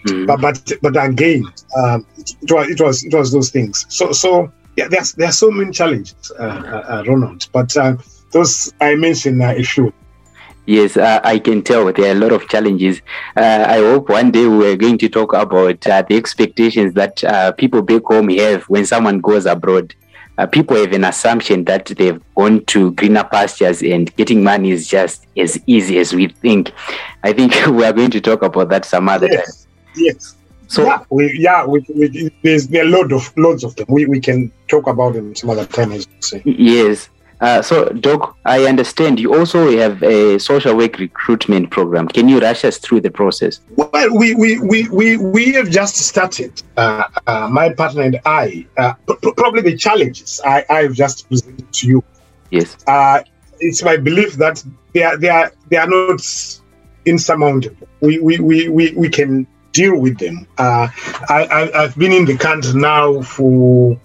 Mhm. 0.08 0.28
but 0.28 0.40
but 0.42 0.72
but 0.82 1.04
again, 1.04 1.44
um, 1.76 2.06
it, 2.18 2.32
it 2.42 2.52
was 2.52 2.70
it 2.70 2.82
was 2.82 3.04
it 3.04 3.14
was 3.14 3.32
those 3.32 3.50
things. 3.50 3.86
So 3.90 4.12
so 4.12 4.52
yeah, 4.76 4.88
there's 4.88 5.14
there 5.14 5.28
are 5.30 5.32
so 5.34 5.50
many 5.52 5.72
challenges, 5.72 6.32
uh, 6.40 6.44
uh, 6.44 6.84
uh, 6.90 7.04
Ronald. 7.08 7.48
But 7.52 7.76
uh, 7.76 7.98
those 8.32 8.72
I 8.80 8.96
mentioned 8.96 9.42
are 9.42 9.56
a 9.56 9.64
few. 9.64 9.92
Yes, 10.66 10.98
uh, 10.98 11.20
I 11.24 11.40
can 11.40 11.62
tell 11.64 11.92
there 11.92 12.10
are 12.10 12.18
a 12.18 12.20
lot 12.20 12.32
of 12.32 12.48
challenges. 12.48 13.02
Uh, 13.36 13.66
I 13.68 13.78
hope 13.78 14.10
one 14.10 14.32
day 14.32 14.48
we're 14.48 14.76
going 14.76 14.98
to 15.00 15.10
talk 15.10 15.34
about 15.34 15.86
uh, 15.88 16.04
the 16.08 16.16
expectations 16.16 16.94
that 16.94 17.24
uh, 17.24 17.52
people 17.54 17.82
back 17.82 18.04
home 18.06 18.30
have 18.30 18.64
when 18.66 18.86
someone 18.86 19.20
goes 19.20 19.46
abroad. 19.46 19.96
Uh, 20.38 20.46
people 20.46 20.78
have 20.78 20.92
an 20.92 21.04
assumption 21.04 21.64
that 21.66 21.86
they've 21.86 22.22
gone 22.36 22.64
to 22.66 22.92
greener 22.92 23.24
pastures 23.24 23.82
and 23.82 24.16
getting 24.16 24.44
money 24.44 24.72
is 24.72 24.88
just 24.88 25.26
as 25.38 25.60
easy 25.66 25.98
as 26.00 26.14
we 26.14 26.28
think. 26.28 26.72
I 27.24 27.34
think 27.34 27.54
we 27.68 27.84
are 27.84 27.94
going 27.94 28.12
to 28.12 28.22
talk 28.22 28.44
about 28.44 28.70
that 28.70 28.86
some 28.86 29.10
other 29.10 29.28
time. 29.28 29.38
Yes, 29.38 29.68
yes. 29.96 30.36
So, 30.70 30.84
yeah, 30.84 31.04
we 31.10 31.40
yeah 31.40 31.66
we, 31.66 31.86
we, 31.96 32.30
there's 32.44 32.68
there 32.68 32.84
are 32.84 32.88
load 32.88 33.14
of 33.14 33.36
loads 33.38 33.64
of 33.64 33.76
them. 33.78 33.86
We, 33.90 34.06
we 34.06 34.20
can 34.20 34.52
talk 34.68 34.88
about 34.88 35.14
them 35.14 35.34
some 35.34 35.50
other 35.50 35.66
time, 35.66 35.94
as 35.94 36.06
you 36.06 36.22
say. 36.22 36.42
yes. 36.46 37.10
Uh, 37.40 37.62
so, 37.62 37.90
Doc, 37.90 38.36
I 38.46 38.66
understand 38.66 39.20
you 39.20 39.36
also 39.36 39.72
have 39.78 40.02
a 40.02 40.40
social 40.40 40.76
work 40.76 40.98
recruitment 40.98 41.70
program. 41.70 42.08
Can 42.08 42.28
you 42.28 42.40
rush 42.40 42.66
us 42.66 42.80
through 42.80 43.02
the 43.02 43.12
process? 43.12 43.60
Well, 43.76 44.18
we 44.18 44.34
we, 44.34 44.60
we, 44.60 44.90
we, 44.90 45.18
we 45.18 45.54
have 45.54 45.70
just 45.70 45.96
started. 45.98 46.64
Uh, 46.78 47.04
uh, 47.28 47.48
my 47.50 47.74
partner 47.74 48.02
and 48.02 48.20
I. 48.26 48.66
Uh, 48.78 48.94
pr- 49.06 49.32
probably 49.38 49.62
the 49.62 49.78
challenges 49.78 50.42
I 50.44 50.66
I 50.70 50.84
have 50.84 50.94
just 50.94 51.28
presented 51.30 51.72
to 51.74 51.88
you. 51.88 52.04
Yes. 52.50 52.78
uh, 52.88 53.22
it's 53.60 53.84
my 53.84 53.98
belief 53.98 54.34
that 54.36 54.64
they 54.94 55.04
are 55.04 55.18
they 55.18 55.30
are 55.30 55.52
they 55.70 55.78
are 55.78 55.88
not 55.88 56.22
insurmountable. 57.06 57.88
We 58.02 58.20
we, 58.20 58.40
we, 58.40 58.70
we, 58.70 58.94
we 58.94 59.10
can 59.10 59.48
deal 59.74 60.00
with 60.00 60.18
them. 60.18 60.48
Uh, 60.58 60.88
I, 61.30 61.46
I 61.46 61.84
I've 61.84 61.98
been 61.98 62.12
in 62.12 62.26
the 62.26 62.38
country 62.38 62.74
now 62.80 63.22
for, 63.22 64.00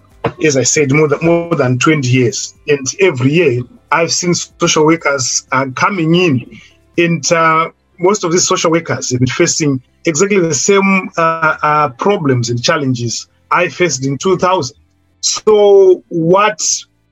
as 0.44 0.56
I 0.56 0.62
said, 0.62 0.92
more 0.92 1.08
than 1.08 1.18
more 1.22 1.54
than 1.54 1.78
twenty 1.78 2.08
years, 2.08 2.54
and 2.68 2.86
every 3.00 3.32
year 3.32 3.62
I've 3.90 4.12
seen 4.12 4.34
social 4.34 4.84
workers 4.86 5.46
uh, 5.52 5.66
coming 5.74 6.14
in, 6.14 6.58
and 6.98 7.32
uh, 7.32 7.70
most 7.98 8.24
of 8.24 8.32
these 8.32 8.46
social 8.46 8.70
workers 8.70 9.10
have 9.10 9.20
been 9.20 9.26
facing 9.28 9.82
exactly 10.04 10.40
the 10.40 10.54
same 10.54 11.10
uh, 11.16 11.56
uh, 11.62 11.88
problems 11.90 12.50
and 12.50 12.62
challenges 12.62 13.28
I 13.50 13.68
faced 13.68 14.04
in 14.04 14.18
2000. 14.18 14.76
So 15.20 16.02
what 16.08 16.60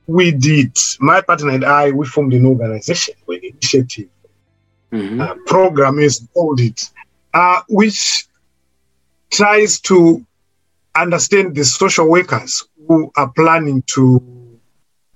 we 0.07 0.33
did, 0.33 0.77
my 0.99 1.21
partner 1.21 1.51
and 1.51 1.65
I, 1.65 1.91
we 1.93 2.07
formed 2.07 2.33
an 2.35 2.47
organization, 2.47 3.15
an 3.29 3.41
initiative, 3.43 4.09
Mhm. 4.93 5.21
uh, 5.21 5.35
program 5.47 5.99
is 6.01 6.27
called 6.35 6.61
it, 6.61 6.91
uh, 7.33 7.61
which 7.69 8.27
tries 9.31 9.79
to 9.83 10.25
understand 10.97 11.55
the 11.55 11.65
social 11.65 12.09
workers 12.11 12.65
who 12.89 13.11
are 13.17 13.31
planning 13.33 13.83
to 13.87 14.59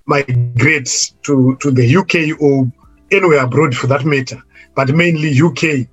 migrate 0.07 1.15
to, 1.23 1.57
to 1.61 1.71
the 1.71 1.97
UK 1.97 2.41
or 2.41 2.71
anywhere 3.11 3.45
abroad 3.45 3.77
for 3.77 3.87
that 3.87 4.05
matter, 4.05 4.43
but 4.75 4.89
mainly 4.91 5.41
UK, 5.41 5.89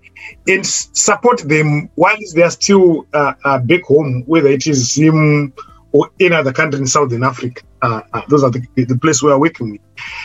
and 0.48 0.66
support 0.66 1.40
them 1.48 1.90
while 1.96 2.16
they 2.36 2.44
are 2.44 2.52
still 2.52 3.06
uh, 3.14 3.34
uh, 3.44 3.60
back 3.60 3.84
home, 3.84 4.24
whether 4.26 4.48
it 4.48 4.68
is 4.68 4.94
Zim 4.94 5.54
or 5.92 6.10
any 6.20 6.36
other 6.36 6.54
country 6.54 6.80
in 6.80 6.88
Southern 6.88 7.24
Africa. 7.24 7.64
Uh, 7.82 8.02
uh, 8.14 8.22
those 8.30 8.44
are 8.44 8.52
the, 8.52 8.66
the 8.76 8.98
place 8.98 9.24
we 9.24 9.32
are 9.32 9.40
working. 9.40 9.80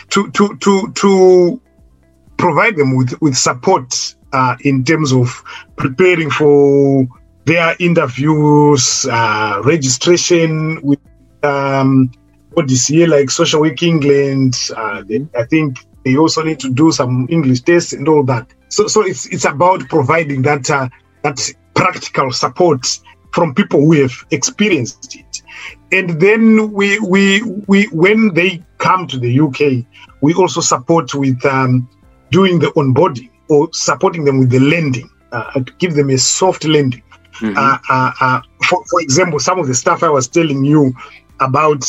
To, 0.09 0.29
to, 0.31 0.55
to, 0.57 0.91
to 0.93 1.61
provide 2.37 2.75
them 2.75 2.95
with, 2.95 3.19
with 3.21 3.35
support 3.35 4.15
uh, 4.33 4.55
in 4.61 4.83
terms 4.83 5.11
of 5.11 5.43
preparing 5.75 6.29
for 6.29 7.07
their 7.45 7.75
interviews, 7.79 9.05
uh, 9.09 9.61
registration 9.63 10.81
with 10.83 10.99
um, 11.43 12.11
ODCA 12.55 13.07
like 13.07 13.29
Social 13.29 13.61
Work 13.61 13.83
England. 13.83 14.55
Uh, 14.75 15.03
they, 15.03 15.25
I 15.37 15.43
think 15.45 15.77
they 16.03 16.17
also 16.17 16.43
need 16.43 16.59
to 16.59 16.71
do 16.73 16.91
some 16.91 17.27
English 17.29 17.61
tests 17.61 17.93
and 17.93 18.07
all 18.07 18.23
that. 18.23 18.47
So, 18.69 18.87
so 18.87 19.01
it's 19.05 19.27
it's 19.27 19.45
about 19.45 19.87
providing 19.89 20.41
that 20.43 20.69
uh, 20.69 20.89
that 21.23 21.39
practical 21.75 22.31
support 22.31 22.99
from 23.31 23.53
people 23.53 23.81
who 23.81 23.93
have 24.01 24.13
experienced 24.31 25.15
it, 25.15 25.41
and 25.91 26.19
then 26.19 26.71
we 26.73 26.99
we 26.99 27.43
we 27.67 27.85
when 27.87 28.33
they 28.33 28.63
come 28.77 29.07
to 29.07 29.17
the 29.17 29.39
UK, 29.39 29.85
we 30.21 30.33
also 30.33 30.61
support 30.61 31.13
with 31.13 31.43
um, 31.45 31.87
doing 32.31 32.59
the 32.59 32.67
onboarding 32.71 33.29
or 33.49 33.69
supporting 33.73 34.25
them 34.25 34.39
with 34.39 34.49
the 34.49 34.59
lending, 34.59 35.09
uh, 35.31 35.51
to 35.53 35.73
give 35.77 35.93
them 35.95 36.09
a 36.09 36.17
soft 36.17 36.65
lending. 36.65 37.03
Mhm. 37.39 37.55
Uh, 37.55 37.77
uh, 37.89 38.11
uh, 38.19 38.41
for, 38.67 38.83
for 38.89 38.99
example, 38.99 39.39
some 39.39 39.59
of 39.59 39.67
the 39.67 39.75
stuff 39.75 40.01
I 40.03 40.09
was 40.09 40.27
telling 40.27 40.65
you 40.65 40.93
about 41.39 41.83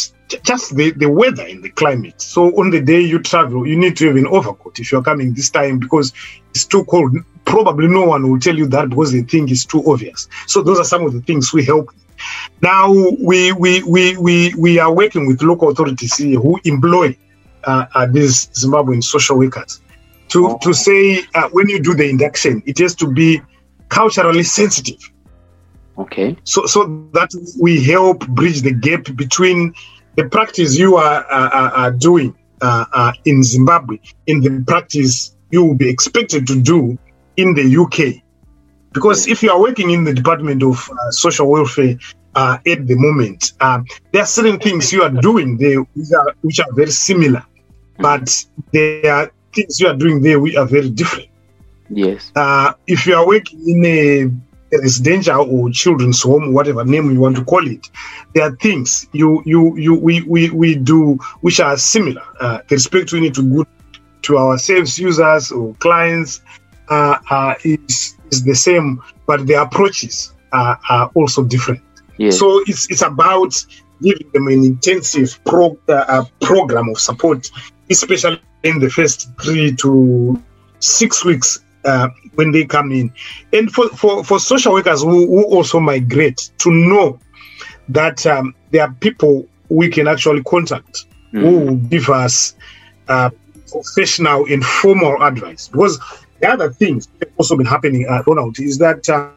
just 0.45 0.76
the, 0.76 0.90
the 0.93 1.09
weather 1.11 1.47
and 1.47 1.62
the 1.62 1.71
climate. 1.71 2.21
So 2.21 2.47
on 2.61 2.71
the 2.71 2.81
day 2.81 3.00
you 3.00 3.19
travel, 3.21 3.67
you 3.67 3.76
need 3.76 3.97
to 3.99 4.07
have 4.09 4.17
an 4.17 4.26
overcoat 4.26 4.78
if 4.78 4.93
you're 4.93 5.02
coming 5.02 5.33
this 5.35 5.50
time 5.50 5.78
because 5.78 6.12
it's 6.50 6.64
too 6.67 6.85
cold. 6.85 7.17
Probably 7.45 7.88
no 7.88 8.05
one 8.05 8.31
will 8.31 8.38
tell 8.40 8.57
you 8.57 8.67
that 8.69 8.90
because 8.90 9.12
they 9.12 9.23
think 9.23 9.50
it's 9.50 9.64
too 9.64 9.83
obvious. 9.87 10.28
So 10.47 10.62
those 10.62 10.78
are 10.78 10.85
some 10.85 11.05
of 11.05 11.12
the 11.14 11.21
things 11.23 11.52
we 11.52 11.64
help. 11.64 11.90
Now 12.62 12.93
we 13.21 13.52
we 13.52 13.83
we 13.85 14.17
we, 14.17 14.55
we 14.59 14.78
are 14.78 14.93
working 14.93 15.26
with 15.26 15.43
local 15.43 15.71
authorities 15.71 16.17
here 16.17 16.38
who 16.40 16.59
employ 16.64 17.17
uh, 17.64 17.87
uh, 17.95 18.07
these 18.07 18.49
Zimbabwean 18.49 19.02
social 19.02 19.38
workers 19.38 19.81
to 20.28 20.50
Oh. 20.50 20.59
to 20.62 20.75
say 20.75 21.23
uh, 21.35 21.49
when 21.52 21.69
you 21.69 21.81
do 21.81 21.95
the 21.95 22.09
induction, 22.09 22.62
it 22.67 22.78
has 22.78 22.95
to 22.97 23.07
be 23.12 23.40
culturally 23.88 24.43
sensitive 24.43 24.99
Okay. 25.99 26.37
so 26.45 26.64
so 26.67 26.85
that 27.12 27.31
we 27.61 27.83
help 27.83 28.26
bridge 28.28 28.62
the 28.62 28.73
gap 28.73 29.05
between 29.17 29.73
the 30.17 30.25
practice 30.28 30.76
you 30.78 30.97
are, 30.97 31.25
are, 31.25 31.71
are- 31.81 31.90
doing 31.93 32.35
uh, 32.61 32.85
uh, 32.93 33.12
in 33.25 33.43
Zimbabwe 33.43 33.99
and 34.26 34.43
the 34.43 34.64
practice 34.67 35.37
you 35.50 35.64
will 35.64 35.75
be 35.75 35.88
expected 35.88 36.47
to 36.47 36.61
do 36.61 36.97
in 37.37 37.55
the 37.55 37.64
UK. 37.76 38.23
Because 38.93 39.28
if 39.28 39.43
you 39.43 39.50
are 39.50 39.61
working 39.61 39.90
in 39.90 40.05
the 40.05 40.12
Department 40.14 40.62
of 40.62 40.88
uh, 40.90 41.11
Social 41.11 41.49
Welfare 41.49 41.97
uh, 42.35 42.59
at 42.67 42.87
the 42.87 42.97
moment, 42.97 43.52
uh, 43.61 43.81
there 44.12 44.23
are 44.23 44.26
certain 44.26 44.59
things 44.59 44.93
you 44.93 45.02
are 45.02 45.11
doing 45.11 45.57
there 45.57 45.81
which 45.81 46.12
are, 46.17 46.35
which 46.43 46.61
are 46.61 46.73
very 46.75 46.90
similar, 46.90 47.45
but 47.99 48.45
there 48.73 49.12
are 49.12 49.31
things 49.54 49.78
you 49.80 49.87
are 49.89 49.97
doing 49.97 50.21
there 50.23 50.39
which 50.41 50.56
are 50.56 50.67
very 50.67 50.91
different 50.91 51.28
Yes. 51.91 52.30
uh, 52.37 52.73
if 52.87 53.06
you 53.06 53.15
are 53.15 53.26
working 53.26 53.61
in 53.69 53.84
a, 53.84 54.30
a 54.73 55.02
danger 55.02 55.35
or 55.35 55.71
children's 55.71 56.23
home, 56.23 56.52
whatever 56.52 56.85
name 56.85 57.11
you 57.11 57.21
want 57.21 57.37
to 57.37 57.45
call 57.45 57.67
it, 57.67 57.89
there 58.35 58.45
are 58.45 58.57
things 58.57 59.07
you 59.13 59.43
you 59.47 59.76
you 59.76 59.95
we 59.95 60.23
we, 60.23 60.50
we 60.50 60.75
do 60.75 61.15
which 61.41 61.61
are 61.61 61.76
similar. 61.76 62.23
Uh, 62.41 62.59
the 62.69 62.76
respect 62.76 63.13
we 63.13 63.21
need 63.21 63.35
to 63.35 63.43
good 63.43 63.67
to 64.23 64.37
our 64.37 64.59
service 64.59 64.99
users 64.99 65.50
or 65.50 65.75
clients 65.75 66.43
uh, 66.89 67.19
uh, 67.31 67.54
is 67.65 68.17
is 68.31 68.45
the 68.45 68.54
same, 68.54 69.02
but 69.26 69.47
the 69.47 69.54
approaches 69.54 70.35
are, 70.52 70.78
are 70.91 71.11
also 71.15 71.45
different. 71.45 71.81
So 72.31 72.63
it's 72.67 72.91
it's 72.91 73.02
about 73.02 73.54
giving 74.02 74.31
them 74.33 74.49
an 74.49 74.65
intensive 74.65 75.39
pro, 75.45 75.78
uh, 75.89 75.93
uh, 75.93 76.25
program 76.41 76.89
of 76.89 76.99
support, 76.99 77.50
especially 77.91 78.41
in 78.65 78.78
the 78.81 78.91
first 78.91 79.28
three 79.41 79.75
to 79.76 80.41
six 80.81 81.25
weeks 81.25 81.61
uh, 81.89 82.09
when 82.37 82.53
they 82.53 82.65
come 82.67 82.93
in. 82.93 83.13
And 83.53 83.71
for, 83.73 83.89
for, 83.91 84.25
for 84.25 84.39
social 84.41 84.73
workers 84.75 85.03
who, 85.03 85.27
who 85.27 85.45
also 85.57 85.81
migrate 85.81 86.51
to 86.59 86.71
know 86.71 87.21
that 87.89 88.27
um, 88.27 88.55
there 88.71 88.83
are 88.83 88.95
people 89.01 89.49
we 89.71 89.89
can 89.89 90.09
actually 90.09 90.43
contact 90.45 91.07
who 91.41 91.59
Mhm. 91.59 91.67
will 91.67 91.77
give 91.77 92.09
us 92.11 92.55
uh, 93.09 93.31
professional 93.71 94.47
and 94.53 94.65
formal 94.65 95.23
advice. 95.23 95.69
Because 95.69 95.99
the 96.41 96.49
other 96.49 96.71
things 96.71 97.07
that 97.19 97.29
have 97.29 97.35
also 97.39 97.57
been 97.57 97.67
happening, 97.67 98.07
uh, 98.09 98.23
Ronald, 98.27 98.59
is 98.61 98.79
that 98.79 99.09
uh, 99.09 99.33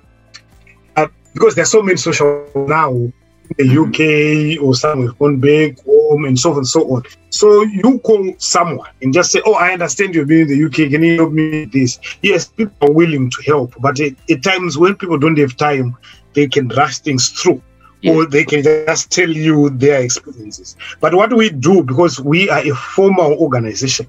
uh, 0.96 1.08
because 1.34 1.56
there's 1.56 1.72
so 1.72 1.82
many 1.82 1.98
social 1.98 2.58
now 2.68 3.12
in 3.58 3.68
the 3.68 4.58
UK 4.58 4.64
or 4.64 4.76
some 4.76 5.06
have 5.06 5.18
gone 5.20 5.40
back 5.40 5.84
home 5.86 6.26
and 6.26 6.40
so 6.40 6.52
on 6.52 6.58
and 6.58 6.68
so 6.68 6.82
on. 6.96 7.04
So 7.30 7.64
you 7.64 8.00
call 8.00 8.34
someone 8.38 8.90
and 9.02 9.14
just 9.14 9.32
say, 9.32 9.42
"Oh, 9.46 9.54
I 9.54 9.74
understand 9.74 10.16
you've 10.16 10.28
been 10.28 10.42
in 10.42 10.48
the 10.48 10.66
UK. 10.66 10.90
Can 10.92 11.04
you 11.04 11.18
help 11.18 11.32
me 11.32 11.62
with 11.62 11.72
this?" 11.72 12.00
Yes, 12.22 12.48
people 12.48 12.90
are 12.90 12.94
willing 12.94 13.30
to 13.30 13.42
help, 13.44 13.76
but 13.80 14.00
at, 14.00 14.14
at 14.30 14.44
times 14.44 14.78
when 14.78 14.96
people 14.96 15.18
don't 15.18 15.38
have 15.38 15.56
time, 15.58 15.96
they 16.34 16.48
can 16.48 16.68
rush 16.70 17.00
things 17.00 17.30
through. 17.30 17.62
Or 18.04 18.26
they 18.26 18.44
can 18.44 18.64
just 18.64 19.12
tell 19.12 19.30
you 19.30 19.70
their 19.70 20.02
experiences. 20.02 20.76
But 21.02 21.14
what 21.14 21.32
we 21.38 21.52
do, 21.52 21.84
because 21.84 22.20
we 22.20 22.50
are 22.50 22.62
a 22.66 22.72
formal 22.72 23.34
organization, 23.34 24.08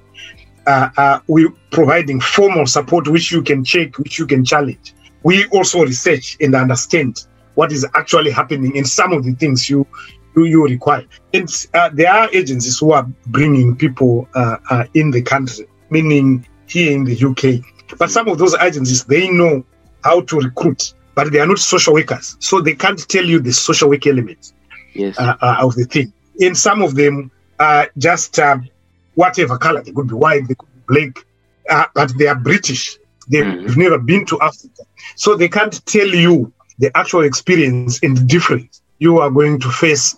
uh, 0.66 0.88
uh, 0.96 1.18
we 1.26 1.50
providing 1.70 2.18
formal 2.18 2.66
support 2.66 3.06
which 3.08 3.30
you 3.30 3.42
can 3.42 3.62
check, 3.62 3.98
which 3.98 4.18
you 4.18 4.26
can 4.26 4.46
challenge. 4.46 4.94
We 5.24 5.46
also 5.48 5.82
research 5.82 6.38
and 6.40 6.54
understand 6.54 7.26
what 7.54 7.72
is 7.72 7.86
actually 7.94 8.30
happening 8.30 8.74
in 8.76 8.84
some 8.84 9.12
of 9.12 9.24
the 9.24 9.34
things 9.34 9.68
you 9.68 9.86
you, 10.34 10.44
you 10.44 10.64
require. 10.64 11.04
And 11.34 11.48
uh, 11.74 11.90
there 11.92 12.10
are 12.12 12.28
agencies 12.32 12.78
who 12.78 12.92
are 12.92 13.06
bringing 13.26 13.76
people 13.76 14.28
uh, 14.34 14.56
uh, 14.70 14.84
in 14.94 15.10
the 15.10 15.22
country, 15.22 15.66
meaning 15.90 16.46
here 16.66 16.92
in 16.92 17.04
the 17.04 17.14
UK. 17.14 17.62
But 17.98 18.10
some 18.10 18.28
of 18.28 18.38
those 18.38 18.54
agencies 18.54 19.04
they 19.04 19.28
know 19.30 19.64
how 20.02 20.22
to 20.22 20.38
recruit, 20.40 20.94
but 21.14 21.30
they 21.32 21.38
are 21.40 21.46
not 21.46 21.58
social 21.58 21.94
workers, 21.94 22.36
so 22.40 22.60
they 22.60 22.74
can't 22.74 23.06
tell 23.08 23.24
you 23.24 23.40
the 23.40 23.52
social 23.52 23.90
work 23.90 24.06
elements 24.06 24.54
Yes. 24.94 25.18
uh, 25.18 25.34
uh, 25.40 25.56
of 25.60 25.74
the 25.74 25.84
thing. 25.84 26.12
And 26.40 26.56
some 26.56 26.82
of 26.82 26.94
them 26.94 27.30
are 27.58 27.90
just 27.98 28.38
um, 28.38 28.68
whatever 29.14 29.58
color. 29.58 29.82
They 29.82 29.92
could 29.92 30.08
be 30.08 30.14
white, 30.14 30.48
they 30.48 30.54
could 30.58 30.72
be 30.72 30.80
black, 30.88 31.24
uh, 31.68 31.86
but 31.94 32.12
they 32.18 32.26
are 32.26 32.34
British. 32.38 32.98
They've 33.28 33.44
Mhm. 33.46 33.76
never 33.76 33.98
been 33.98 34.24
to 34.26 34.40
Africa. 34.40 34.82
So 35.16 35.36
they 35.36 35.48
can't 35.48 35.84
tell 35.86 36.08
you 36.08 36.52
the 36.82 36.90
actual 36.96 37.22
experience 37.22 38.00
and 38.02 38.16
the 38.16 38.24
difference 38.24 38.82
you 38.98 39.18
are 39.20 39.30
going 39.30 39.58
to 39.60 39.68
face 39.70 40.16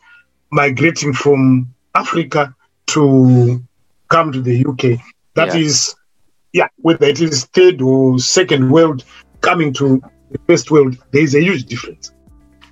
migrating 0.50 1.12
from 1.12 1.68
Africa 1.94 2.54
to 2.86 3.62
come 4.08 4.32
to 4.32 4.40
the 4.40 4.64
UK. 4.66 4.98
That 5.34 5.48
Yeah. 5.48 5.60
is, 5.66 5.94
yeah, 6.54 6.68
whether 6.80 7.06
it 7.06 7.20
is 7.20 7.44
third 7.56 7.82
or 7.82 8.18
second 8.18 8.70
world 8.70 9.04
coming 9.42 9.74
to 9.74 10.00
the 10.30 10.38
first 10.48 10.70
world, 10.70 10.96
there 11.12 11.22
is 11.22 11.34
a 11.34 11.42
huge 11.42 11.64
difference. 11.66 12.10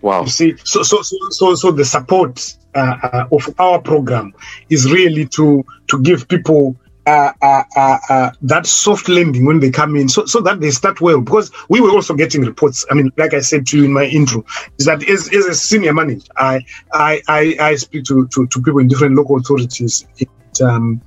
wow. 0.00 0.22
You 0.22 0.28
see, 0.28 0.54
so 0.64 0.82
so 0.82 1.02
so 1.02 1.16
so, 1.30 1.54
so 1.54 1.70
the 1.70 1.84
support 1.84 2.56
uh, 2.74 2.96
uh, 3.02 3.24
of 3.30 3.54
our 3.58 3.78
program 3.80 4.32
is 4.70 4.90
really 4.90 5.26
to 5.36 5.64
to 5.88 6.02
give 6.02 6.26
people 6.28 6.76
uh, 7.06 7.32
uh, 7.42 7.62
uh, 7.76 7.98
uh, 8.08 8.30
that 8.42 8.66
soft 8.66 9.08
landing 9.08 9.44
when 9.44 9.60
they 9.60 9.70
come 9.70 9.96
in, 9.96 10.08
so 10.08 10.24
so 10.26 10.40
that 10.40 10.60
they 10.60 10.70
start 10.70 11.00
well. 11.00 11.20
Because 11.20 11.50
we 11.68 11.80
were 11.80 11.90
also 11.90 12.14
getting 12.14 12.42
reports. 12.42 12.84
I 12.90 12.94
mean, 12.94 13.10
like 13.16 13.34
I 13.34 13.40
said 13.40 13.66
to 13.68 13.78
you 13.78 13.84
in 13.84 13.92
my 13.92 14.04
intro, 14.04 14.44
is 14.78 14.86
that 14.86 15.08
as, 15.08 15.28
as 15.34 15.46
a 15.46 15.54
senior 15.54 15.92
manager, 15.92 16.26
I 16.36 16.60
I 16.92 17.20
I, 17.28 17.56
I 17.60 17.74
speak 17.76 18.04
to, 18.04 18.28
to 18.28 18.46
to 18.46 18.62
people 18.62 18.80
in 18.80 18.88
different 18.88 19.16
local 19.16 19.36
authorities. 19.36 20.06
It, 20.18 20.28
um, 20.62 21.00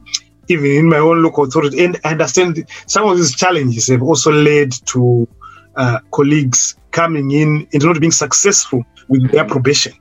even 0.48 0.66
in 0.66 0.90
my 0.90 0.98
own 0.98 1.24
local 1.24 1.46
authority, 1.46 1.84
and 1.84 2.00
I 2.04 2.12
understand 2.12 2.68
some 2.88 3.08
of 3.08 3.18
these 3.18 3.36
challenges 3.36 3.88
have 3.88 4.04
also 4.04 4.32
led 4.32 4.74
to 4.88 5.28
uh, 5.76 6.00
colleagues 6.12 6.76
coming 6.92 7.32
in 7.32 7.68
and 7.74 7.84
not 7.84 8.00
being 8.00 8.12
successful 8.12 8.84
with 9.08 9.32
their 9.32 9.46
probation. 9.46 9.94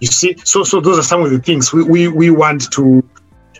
You 0.00 0.06
see, 0.06 0.36
so 0.44 0.64
so 0.64 0.80
those 0.80 0.98
are 0.98 1.02
some 1.02 1.22
of 1.22 1.30
the 1.30 1.38
things 1.38 1.72
we, 1.72 1.82
we, 1.82 2.08
we 2.08 2.30
want 2.30 2.70
to 2.72 3.02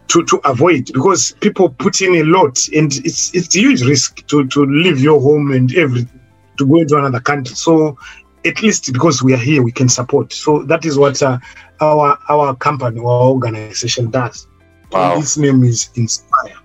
to 0.08 0.24
to 0.24 0.40
avoid 0.44 0.86
because 0.92 1.32
people 1.40 1.68
put 1.68 2.00
in 2.00 2.14
a 2.16 2.22
lot 2.24 2.66
and 2.68 2.92
it's 3.04 3.34
it's 3.34 3.54
a 3.54 3.60
huge 3.60 3.82
risk 3.82 4.26
to 4.26 4.46
to 4.48 4.64
leave 4.64 5.00
your 5.00 5.20
home 5.20 5.52
and 5.52 5.74
everything 5.76 6.20
to 6.58 6.66
go 6.66 6.76
into 6.78 6.96
another 6.96 7.20
country. 7.20 7.54
So 7.54 7.96
at 8.44 8.62
least 8.62 8.92
because 8.92 9.22
we 9.22 9.34
are 9.34 9.38
here, 9.38 9.62
we 9.62 9.72
can 9.72 9.88
support. 9.88 10.32
So 10.32 10.62
that 10.64 10.84
is 10.84 10.98
what 10.98 11.22
uh, 11.22 11.38
our 11.80 12.18
our 12.28 12.56
company, 12.56 13.00
our 13.00 13.28
organization 13.28 14.10
does. 14.10 14.46
Wow. 14.90 15.14
And 15.14 15.22
its 15.22 15.36
name 15.36 15.64
is 15.64 15.90
Inspire. 15.94 16.56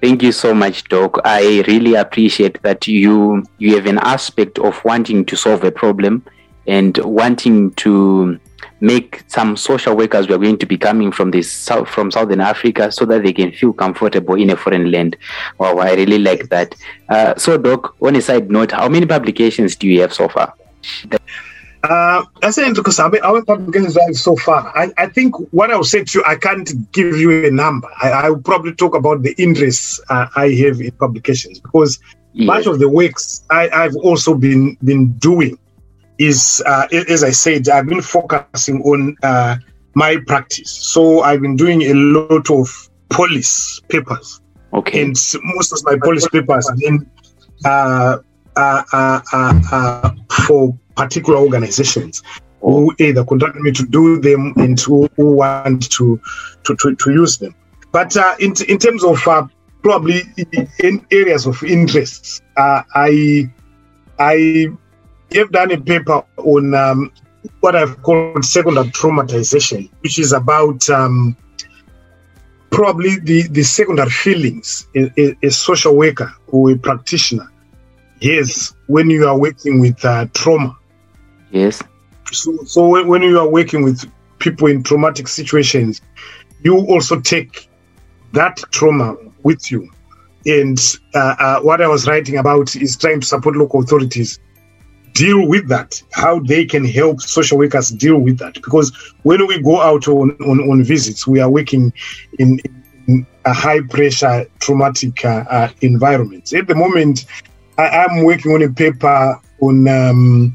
Thank 0.00 0.22
you 0.22 0.32
so 0.32 0.54
much, 0.54 0.84
Doc. 0.84 1.18
I 1.24 1.64
really 1.66 1.94
appreciate 1.94 2.62
that 2.62 2.86
you 2.86 3.44
you 3.58 3.74
have 3.74 3.86
an 3.86 3.98
aspect 3.98 4.58
of 4.58 4.82
wanting 4.84 5.24
to 5.26 5.36
solve 5.36 5.64
a 5.64 5.72
problem 5.72 6.24
and 6.66 6.96
wanting 6.98 7.72
to 7.72 8.38
make 8.80 9.24
some 9.26 9.56
social 9.56 9.96
workers 9.96 10.26
who 10.26 10.34
are 10.34 10.38
going 10.38 10.58
to 10.58 10.66
be 10.66 10.76
coming 10.76 11.10
from 11.10 11.30
this 11.30 11.50
south 11.50 11.88
from 11.88 12.10
southern 12.10 12.40
africa 12.40 12.90
so 12.92 13.04
that 13.04 13.22
they 13.22 13.32
can 13.32 13.50
feel 13.52 13.72
comfortable 13.72 14.34
in 14.34 14.50
a 14.50 14.56
foreign 14.56 14.90
land 14.90 15.16
wow 15.58 15.76
i 15.78 15.94
really 15.94 16.18
like 16.18 16.48
that 16.48 16.74
uh, 17.08 17.34
so 17.36 17.58
doc 17.58 17.94
on 18.00 18.16
a 18.16 18.20
side 18.20 18.50
note 18.50 18.72
how 18.72 18.88
many 18.88 19.06
publications 19.06 19.74
do 19.76 19.88
you 19.88 20.00
have 20.00 20.12
so 20.12 20.28
far 20.28 20.54
uh, 21.84 22.24
I 22.42 22.50
say 22.50 22.72
because 22.72 22.98
our, 22.98 23.12
our 23.24 23.44
publications 23.44 23.96
are 23.96 24.12
so 24.12 24.34
far. 24.36 24.76
I, 24.76 24.90
I 24.98 25.06
think 25.06 25.36
what 25.52 25.70
I 25.70 25.76
will 25.76 25.84
say 25.84 26.02
to 26.02 26.18
you, 26.18 26.24
I 26.26 26.34
can't 26.34 26.90
give 26.90 27.16
you 27.16 27.46
a 27.46 27.50
number. 27.52 27.88
I, 28.02 28.10
I 28.10 28.30
will 28.30 28.40
probably 28.40 28.74
talk 28.74 28.96
about 28.96 29.22
the 29.22 29.32
interests 29.40 30.00
uh, 30.10 30.26
I 30.34 30.48
have 30.64 30.80
in 30.80 30.90
publications 30.92 31.60
because 31.60 32.00
yes. 32.32 32.46
much 32.46 32.66
of 32.66 32.80
the 32.80 32.88
works 32.88 33.44
I, 33.50 33.68
I've 33.68 33.94
also 33.96 34.34
been 34.34 34.76
been 34.82 35.12
doing 35.12 35.56
is, 36.18 36.62
uh, 36.66 36.86
as 37.08 37.22
I 37.24 37.30
said, 37.30 37.68
I've 37.68 37.86
been 37.86 38.02
focusing 38.02 38.82
on 38.82 39.16
uh, 39.22 39.56
my 39.94 40.18
practice. 40.26 40.70
So 40.70 41.22
I've 41.22 41.40
been 41.40 41.56
doing 41.56 41.82
a 41.82 41.94
lot 41.94 42.50
of 42.50 42.90
police 43.08 43.80
papers. 43.88 44.40
okay 44.72 45.02
And 45.02 45.16
most 45.42 45.72
of 45.72 45.84
my 45.84 45.96
police 46.02 46.28
papers 46.28 46.70
then 46.76 47.10
uh, 47.64 48.18
uh, 48.56 48.82
uh, 48.92 49.20
uh, 49.32 49.60
uh, 49.72 50.10
for 50.46 50.76
particular 50.96 51.38
organizations 51.38 52.22
who 52.60 52.94
either 52.98 53.24
contact 53.24 53.56
me 53.56 53.70
to 53.70 53.86
do 53.86 54.20
them 54.20 54.52
and 54.56 54.78
who, 54.80 55.08
who 55.16 55.36
want 55.36 55.90
to, 55.92 56.20
to, 56.64 56.76
to, 56.76 56.96
to 56.96 57.10
use 57.12 57.38
them. 57.38 57.54
But 57.92 58.16
uh, 58.16 58.34
in, 58.40 58.54
in 58.68 58.78
terms 58.78 59.04
of 59.04 59.26
uh, 59.26 59.46
probably 59.82 60.22
in 60.80 61.06
areas 61.10 61.46
of 61.46 61.62
interest, 61.62 62.42
uh, 62.56 62.82
I 62.94 63.50
I 64.18 64.68
have 65.32 65.50
done 65.52 65.70
a 65.72 65.80
paper 65.80 66.22
on 66.38 66.74
um, 66.74 67.12
what 67.60 67.76
I've 67.76 68.02
called 68.02 68.44
secondary 68.44 68.88
traumatization, 68.88 69.90
which 70.00 70.18
is 70.18 70.32
about 70.32 70.88
um, 70.90 71.36
probably 72.70 73.18
the, 73.18 73.42
the 73.48 73.62
secondary 73.62 74.10
feelings 74.10 74.86
a, 74.96 75.36
a, 75.42 75.50
social 75.50 75.96
worker 75.96 76.32
or 76.48 76.70
a 76.70 76.76
practitioner 76.76 77.50
has 78.22 78.74
when 78.86 79.10
you 79.10 79.26
are 79.26 79.38
working 79.38 79.80
with 79.80 80.02
uh, 80.04 80.26
trauma. 80.34 80.76
yes 81.50 81.82
So, 82.32 82.56
so 82.64 82.88
when, 82.88 83.08
when 83.08 83.22
you 83.22 83.38
are 83.38 83.48
working 83.48 83.82
with 83.82 84.10
people 84.38 84.68
in 84.68 84.82
traumatic 84.82 85.28
situations, 85.28 86.00
you 86.62 86.76
also 86.76 87.20
take 87.20 87.68
that 88.32 88.56
trauma 88.70 89.16
with 89.42 89.70
you. 89.70 89.90
And 90.46 90.78
uh, 91.14 91.34
uh, 91.38 91.60
what 91.60 91.80
I 91.80 91.88
was 91.88 92.06
writing 92.06 92.38
about 92.38 92.76
is 92.76 92.96
trying 92.96 93.20
to 93.20 93.26
support 93.26 93.56
local 93.56 93.80
authorities 93.80 94.38
deal 95.18 95.48
with 95.48 95.66
that, 95.68 96.00
how 96.12 96.38
they 96.38 96.64
can 96.64 96.84
help 96.84 97.20
social 97.20 97.58
workers 97.58 97.88
deal 97.90 98.18
with 98.18 98.38
that. 98.38 98.54
Because 98.54 98.88
when 99.24 99.46
we 99.48 99.60
go 99.60 99.80
out 99.80 100.06
on, 100.06 100.30
on, 100.50 100.58
on 100.70 100.84
visits, 100.84 101.26
we 101.26 101.40
are 101.40 101.50
working 101.50 101.92
in, 102.38 102.60
in 103.08 103.26
a 103.44 103.52
high 103.52 103.80
pressure 103.90 104.46
traumatic 104.60 105.24
uh, 105.24 105.44
uh, 105.50 105.68
environment. 105.80 106.52
At 106.52 106.68
the 106.68 106.74
moment, 106.74 107.26
I 107.78 107.88
am 108.04 108.24
working 108.24 108.52
on 108.52 108.62
a 108.62 108.70
paper 108.70 109.40
on 109.60 109.88
um, 109.88 110.52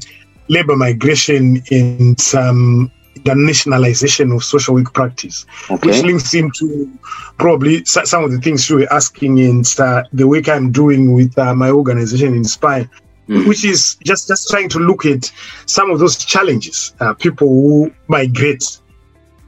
labor 0.48 0.76
migration 0.76 1.62
and 1.70 2.20
um, 2.34 2.90
the 3.24 3.34
nationalization 3.34 4.32
of 4.32 4.42
social 4.44 4.74
work 4.74 4.92
practice, 4.94 5.46
which 5.68 5.84
okay 5.84 6.02
links 6.02 6.34
into 6.34 6.90
probably 7.38 7.84
some 7.84 8.24
of 8.24 8.30
the 8.30 8.38
things 8.38 8.68
you 8.68 8.76
were 8.76 8.92
asking 8.92 9.40
and 9.40 9.66
uh, 9.78 10.02
the 10.12 10.26
work 10.26 10.48
I'm 10.48 10.72
doing 10.72 11.12
with 11.12 11.36
uh, 11.38 11.54
my 11.54 11.70
organization, 11.70 12.34
Inspire, 12.34 12.88
Mm. 13.28 13.48
which 13.48 13.64
is 13.64 13.96
just, 14.04 14.28
just 14.28 14.48
trying 14.50 14.68
to 14.68 14.78
look 14.78 15.06
at 15.06 15.32
some 15.64 15.90
of 15.90 15.98
those 15.98 16.16
challenges 16.16 16.94
uh, 17.00 17.14
people 17.14 17.48
who 17.48 17.90
migrate 18.06 18.62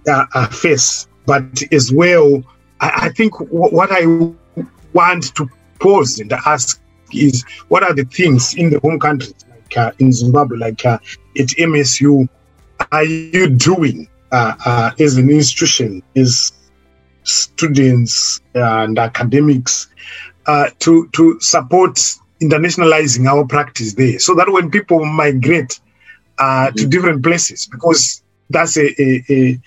uh, 0.09 0.25
uh, 0.35 0.47
face, 0.47 1.09
but 1.27 1.45
as 1.73 1.93
well, 1.93 2.43
I, 2.81 3.01
I 3.03 3.09
think 3.11 3.35
w- 3.39 3.69
what 3.75 3.91
I 3.93 4.07
want 4.95 5.35
to 5.35 5.47
pose 5.79 6.19
and 6.21 6.33
ask 6.33 6.81
is 7.13 7.45
what 7.69 7.83
are 7.83 7.93
the 7.93 8.05
things 8.05 8.55
in 8.55 8.71
the 8.71 8.81
home 8.81 8.99
country, 8.99 9.35
like 9.51 9.77
uh, 9.77 9.93
in 9.99 10.11
Zimbabwe, 10.11 10.57
like 10.57 10.87
uh, 10.87 10.99
at 11.39 11.49
MSU, 11.49 12.27
are 12.93 13.05
you 13.05 13.51
doing 13.51 14.09
uh, 14.33 14.93
as 14.99 15.19
an 15.19 15.29
institution, 15.29 16.03
as 16.15 16.53
students 17.25 18.41
and 18.55 18.99
academics, 18.99 19.89
to 20.79 21.09
to 21.13 21.39
support 21.41 22.01
internationalizing 22.43 23.27
our 23.27 23.45
practice 23.47 23.95
there, 23.95 24.19
so 24.19 24.35
that 24.35 24.51
when 24.51 24.71
people 24.71 25.05
migrate 25.05 25.81
uh, 26.39 26.71
to 26.77 26.87
Mhm. 26.87 26.91
different 26.91 27.23
places, 27.23 27.67
because 27.71 28.23
that's 28.51 28.77
a, 28.77 28.87
a, 29.03 29.25
a, 29.31 29.61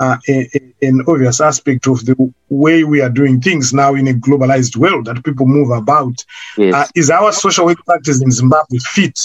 uh, 0.00 0.16
a, 0.28 0.48
a- 0.54 0.86
an 0.88 1.02
obvious 1.06 1.40
aspect 1.40 1.86
of 1.86 2.04
the 2.04 2.14
way 2.48 2.84
we 2.84 3.00
are 3.00 3.08
doing 3.08 3.40
things 3.40 3.72
now 3.72 3.94
in 3.94 4.08
a 4.08 4.12
globalized 4.12 4.76
world 4.76 5.06
that 5.06 5.24
people 5.24 5.46
move 5.46 5.70
about. 5.70 6.14
yes 6.56 6.74
Uh, 6.74 6.86
is 6.94 7.10
our 7.10 7.32
social 7.32 7.66
work 7.66 7.78
practice 7.86 8.20
in 8.22 8.30
Zimbabwe 8.30 8.78
fit 8.78 9.18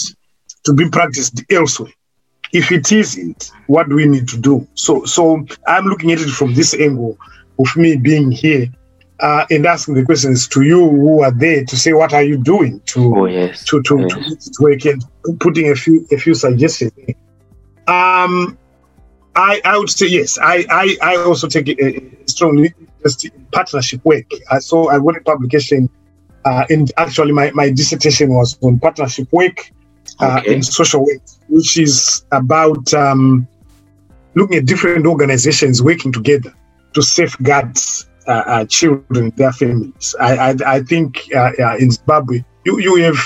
to 0.64 0.72
be 0.72 0.88
practiced 0.88 1.42
elsewhere? 1.50 1.92
If 2.52 2.70
it 2.70 2.92
isn't, 2.92 3.50
what 3.66 3.88
do 3.88 3.96
we 3.96 4.06
need 4.06 4.28
to 4.28 4.38
do? 4.38 4.66
So, 4.74 5.04
so 5.04 5.44
I'm 5.66 5.84
looking 5.86 6.12
at 6.12 6.20
it 6.20 6.30
from 6.30 6.54
this 6.54 6.74
angle 6.74 7.18
of 7.58 7.76
me 7.76 7.96
being 7.96 8.30
here 8.30 8.66
uh, 9.22 9.46
and 9.50 9.64
asking 9.66 9.94
the 9.94 10.04
questions 10.04 10.48
to 10.48 10.62
you 10.62 10.88
who 10.90 11.22
are 11.22 11.30
there 11.30 11.64
to 11.64 11.76
say, 11.76 11.92
what 11.92 12.12
are 12.12 12.24
you 12.24 12.36
doing 12.36 12.80
to 12.86 13.16
oh 13.16 13.26
yes 13.26 13.64
to 13.64 13.80
to, 13.82 14.00
yes. 14.00 14.48
to 14.50 14.66
it 14.66 14.84
work 14.84 14.84
and 14.84 15.40
putting 15.40 15.70
a 15.70 15.74
few 15.74 16.06
a 16.10 16.18
few 16.18 16.34
suggestions. 16.34 16.92
Um, 17.86 18.58
I 19.36 19.60
I 19.64 19.78
would 19.78 19.90
say 19.90 20.08
yes. 20.08 20.38
I 20.42 20.66
I, 20.68 20.96
I 21.00 21.16
also 21.16 21.46
take 21.48 21.68
a, 21.68 21.96
a 21.96 22.28
strong 22.28 22.64
interest 22.64 23.24
in 23.24 23.46
partnership 23.52 24.04
work. 24.04 24.26
I 24.50 24.58
saw 24.58 24.90
I 24.90 24.98
wrote 24.98 25.16
a 25.16 25.22
publication, 25.22 25.88
uh, 26.44 26.64
and 26.68 26.90
actually 26.96 27.32
my 27.32 27.50
my 27.52 27.70
dissertation 27.70 28.34
was 28.34 28.58
on 28.62 28.78
partnership 28.80 29.32
work 29.32 29.70
uh, 30.20 30.40
Okay. 30.40 30.54
in 30.54 30.62
social 30.62 31.04
work, 31.06 31.22
which 31.48 31.78
is 31.78 32.24
about 32.32 32.92
um, 32.92 33.46
looking 34.34 34.58
at 34.58 34.66
different 34.66 35.06
organizations 35.06 35.80
working 35.82 36.12
together 36.12 36.52
to 36.94 37.02
safeguard 37.02 37.78
uh, 38.26 38.42
uh, 38.46 38.64
children 38.66 39.32
their 39.36 39.52
families. 39.52 40.14
I 40.20 40.36
I, 40.36 40.56
I 40.66 40.80
think 40.82 41.28
uh, 41.34 41.52
uh, 41.58 41.76
in 41.78 41.90
Zimbabwe 41.90 42.44
you 42.64 42.78
you 42.78 42.96
have 42.96 43.16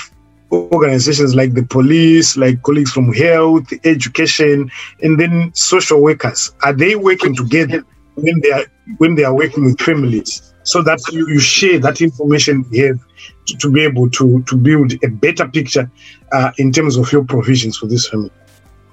organizations 0.51 1.35
like 1.35 1.53
the 1.53 1.63
police, 1.63 2.37
like 2.37 2.61
colleagues 2.63 2.91
from 2.91 3.13
health, 3.13 3.71
education, 3.83 4.71
and 5.01 5.19
then 5.19 5.51
social 5.53 6.01
workers. 6.01 6.51
Are 6.63 6.73
they 6.73 6.95
working 6.95 7.35
together 7.35 7.83
when 8.15 8.39
they 8.41 8.51
are 8.51 8.65
when 8.97 9.15
they 9.15 9.23
are 9.23 9.33
working 9.33 9.65
with 9.65 9.79
families? 9.79 10.53
So 10.63 10.81
that 10.83 10.99
you, 11.11 11.27
you 11.29 11.39
share 11.39 11.79
that 11.79 12.01
information 12.01 12.65
you 12.71 12.87
have 12.87 12.99
to, 13.45 13.57
to 13.57 13.71
be 13.71 13.83
able 13.83 14.09
to 14.11 14.43
to 14.43 14.57
build 14.57 14.93
a 15.03 15.07
better 15.07 15.47
picture 15.47 15.89
uh, 16.31 16.51
in 16.57 16.71
terms 16.71 16.97
of 16.97 17.11
your 17.11 17.23
provisions 17.23 17.77
for 17.77 17.87
this 17.87 18.07
family. 18.07 18.31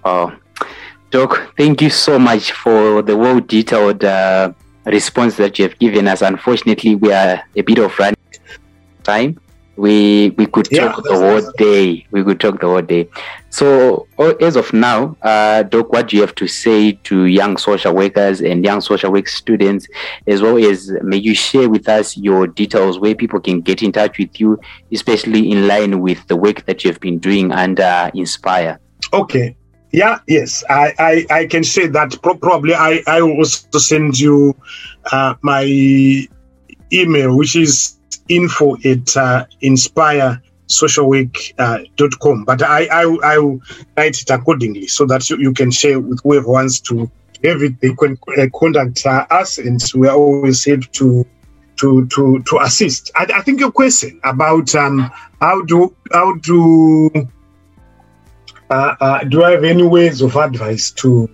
Oh, 0.04 0.32
Doc, 1.10 1.54
thank 1.56 1.80
you 1.82 1.90
so 1.90 2.18
much 2.18 2.52
for 2.52 3.02
the 3.02 3.16
well 3.16 3.40
detailed 3.40 4.04
uh, 4.04 4.52
response 4.84 5.36
that 5.36 5.58
you 5.58 5.64
have 5.68 5.78
given 5.78 6.08
us. 6.08 6.22
Unfortunately, 6.22 6.94
we 6.94 7.12
are 7.12 7.42
a 7.56 7.62
bit 7.62 7.78
of 7.78 7.98
running 7.98 8.16
time. 9.02 9.38
We 9.76 10.30
we 10.38 10.46
could 10.46 10.68
Yeah, 10.70 10.92
talk 10.92 11.02
the 11.02 11.18
whole 11.18 11.52
day. 11.58 12.06
We 12.12 12.22
could 12.22 12.38
talk 12.38 12.60
the 12.60 12.68
whole 12.68 12.80
day. 12.82 13.08
So, 13.50 14.06
as 14.40 14.54
of 14.54 14.72
now, 14.72 15.16
uh, 15.22 15.64
Doc, 15.64 15.92
what 15.92 16.08
do 16.08 16.16
you 16.16 16.22
have 16.22 16.34
to 16.36 16.46
say 16.46 16.92
to 16.92 17.24
young 17.24 17.56
social 17.56 17.92
workers 17.92 18.40
and 18.40 18.64
young 18.64 18.80
social 18.80 19.10
work 19.10 19.26
students, 19.26 19.88
as 20.28 20.42
well 20.42 20.58
as 20.58 20.92
may 21.02 21.16
you 21.16 21.34
share 21.34 21.68
with 21.68 21.88
us 21.88 22.16
your 22.16 22.46
details 22.46 23.00
where 23.00 23.16
people 23.16 23.40
can 23.40 23.60
get 23.60 23.82
in 23.82 23.90
touch 23.90 24.18
with 24.18 24.38
you, 24.38 24.60
especially 24.92 25.50
in 25.50 25.66
line 25.66 26.00
with 26.00 26.24
the 26.28 26.36
work 26.36 26.64
that 26.66 26.84
you 26.84 26.90
have 26.90 27.00
been 27.00 27.18
doing 27.18 27.50
under 27.50 28.10
Inspire. 28.14 28.78
Okay. 29.12 29.56
Yeah, 29.94 30.18
yes, 30.26 30.64
I, 30.68 30.92
I, 30.98 31.24
I 31.30 31.46
can 31.46 31.62
say 31.62 31.86
that 31.86 32.20
pro- 32.20 32.34
probably 32.34 32.74
I, 32.74 33.00
I 33.06 33.22
will 33.22 33.36
also 33.36 33.78
send 33.78 34.18
you 34.18 34.56
uh, 35.12 35.36
my 35.42 35.62
email, 36.92 37.36
which 37.36 37.54
is 37.54 37.96
info 38.28 38.74
at 38.84 39.16
uh, 39.16 39.46
inspiresocialwork.com. 39.62 42.44
But 42.44 42.64
I, 42.64 42.86
I, 42.86 43.02
I 43.22 43.38
will 43.38 43.60
write 43.96 44.20
it 44.20 44.30
accordingly 44.30 44.88
so 44.88 45.06
that 45.06 45.30
you, 45.30 45.38
you 45.38 45.52
can 45.52 45.70
share 45.70 46.00
with 46.00 46.20
whoever 46.24 46.48
wants 46.48 46.80
to 46.80 47.08
have 47.44 47.62
it. 47.62 47.80
They 47.80 47.94
can 47.94 48.18
uh, 48.36 48.48
contact 48.52 49.06
uh, 49.06 49.28
us, 49.30 49.58
and 49.58 49.80
we 49.94 50.08
are 50.08 50.16
always 50.16 50.64
here 50.64 50.80
to 50.80 51.24
to 51.76 52.06
to 52.08 52.42
to 52.42 52.58
assist. 52.62 53.12
I, 53.14 53.28
I 53.32 53.42
think 53.42 53.60
your 53.60 53.70
question 53.70 54.18
about 54.24 54.74
um, 54.74 55.08
how 55.40 55.62
do 55.62 55.94
how 56.12 56.34
do 56.38 57.12
uh, 58.70 58.94
uh, 59.00 59.24
do 59.24 59.44
I 59.44 59.52
have 59.52 59.64
any 59.64 59.82
ways 59.82 60.20
of 60.22 60.36
advice 60.36 60.90
to 60.92 61.28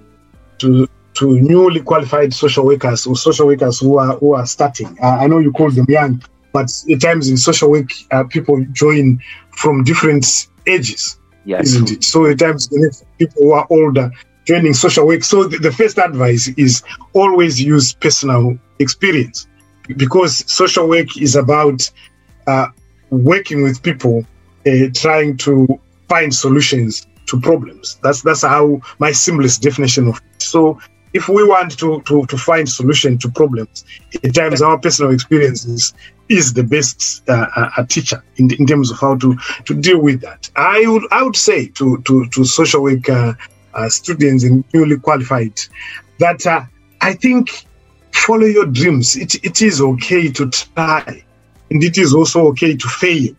to 0.58 0.86
to 1.14 1.40
newly 1.40 1.80
qualified 1.80 2.32
social 2.32 2.64
workers 2.64 3.06
or 3.06 3.16
social 3.16 3.46
workers 3.46 3.80
who 3.80 3.98
are 3.98 4.16
who 4.16 4.34
are 4.34 4.46
starting? 4.46 4.96
Uh, 5.02 5.18
I 5.18 5.26
know 5.26 5.38
you 5.38 5.52
call 5.52 5.70
them 5.70 5.86
young, 5.88 6.22
but 6.52 6.70
at 6.90 7.00
times 7.00 7.28
in 7.28 7.36
social 7.36 7.70
work, 7.70 7.90
uh, 8.10 8.24
people 8.24 8.64
join 8.72 9.20
from 9.52 9.84
different 9.84 10.48
ages, 10.66 11.18
Yeah. 11.44 11.60
isn't 11.60 11.90
it? 11.90 12.04
So 12.04 12.26
at 12.26 12.38
times 12.38 12.68
people 13.18 13.42
who 13.42 13.52
are 13.52 13.66
older 13.70 14.10
joining 14.46 14.74
social 14.74 15.06
work. 15.06 15.22
So 15.22 15.44
the, 15.44 15.58
the 15.58 15.72
first 15.72 15.98
advice 15.98 16.48
is 16.56 16.82
always 17.12 17.60
use 17.60 17.92
personal 17.92 18.58
experience 18.78 19.46
because 19.96 20.44
social 20.52 20.88
work 20.88 21.16
is 21.20 21.36
about 21.36 21.88
uh, 22.46 22.66
working 23.10 23.62
with 23.62 23.82
people, 23.82 24.24
uh, 24.66 24.70
trying 24.94 25.36
to 25.38 25.66
find 26.08 26.34
solutions 26.34 27.06
to 27.30 27.40
problems. 27.40 27.98
That's 28.02 28.22
that's 28.22 28.42
how 28.42 28.80
my 28.98 29.12
simplest 29.12 29.62
definition 29.62 30.08
of 30.08 30.16
it. 30.16 30.42
So 30.42 30.78
if 31.12 31.28
we 31.28 31.42
want 31.44 31.78
to 31.78 32.00
to, 32.02 32.26
to 32.26 32.36
find 32.36 32.68
solution 32.68 33.18
to 33.18 33.30
problems, 33.30 33.84
at 34.22 34.34
times 34.34 34.62
our 34.62 34.78
personal 34.78 35.12
experiences 35.12 35.94
is 36.28 36.52
the 36.52 36.62
best 36.62 37.28
uh, 37.28 37.46
uh, 37.56 37.84
teacher 37.86 38.22
in, 38.36 38.52
in 38.54 38.66
terms 38.66 38.90
of 38.90 39.00
how 39.00 39.16
to 39.16 39.36
to 39.64 39.74
deal 39.74 40.00
with 40.00 40.20
that. 40.20 40.50
I 40.56 40.84
would 40.86 41.04
I 41.10 41.22
would 41.22 41.36
say 41.36 41.66
to 41.68 42.00
to 42.02 42.26
to 42.28 42.44
social 42.44 42.82
work 42.82 43.08
uh, 43.08 43.34
uh, 43.74 43.88
students 43.88 44.44
and 44.44 44.64
newly 44.72 44.98
qualified 44.98 45.58
that 46.18 46.46
uh, 46.46 46.62
I 47.00 47.14
think 47.14 47.66
follow 48.12 48.46
your 48.46 48.66
dreams. 48.66 49.16
It 49.16 49.34
it 49.44 49.62
is 49.62 49.80
okay 49.80 50.30
to 50.32 50.50
try, 50.50 51.24
and 51.70 51.82
it 51.82 51.98
is 51.98 52.14
also 52.14 52.46
okay 52.48 52.76
to 52.76 52.88
fail, 52.88 53.34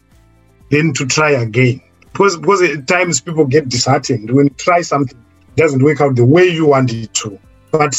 then 0.69 0.93
to 0.93 1.05
try 1.05 1.31
again. 1.31 1.81
Because 2.11 2.37
because 2.37 2.61
at 2.61 2.87
times 2.87 3.21
people 3.21 3.45
get 3.45 3.69
disheartened 3.69 4.31
when 4.31 4.47
you 4.47 4.55
try 4.57 4.81
something 4.81 5.17
doesn't 5.55 5.83
work 5.83 6.01
out 6.01 6.15
the 6.15 6.25
way 6.25 6.45
you 6.45 6.67
want 6.67 6.93
it 6.93 7.13
to. 7.15 7.39
But 7.71 7.95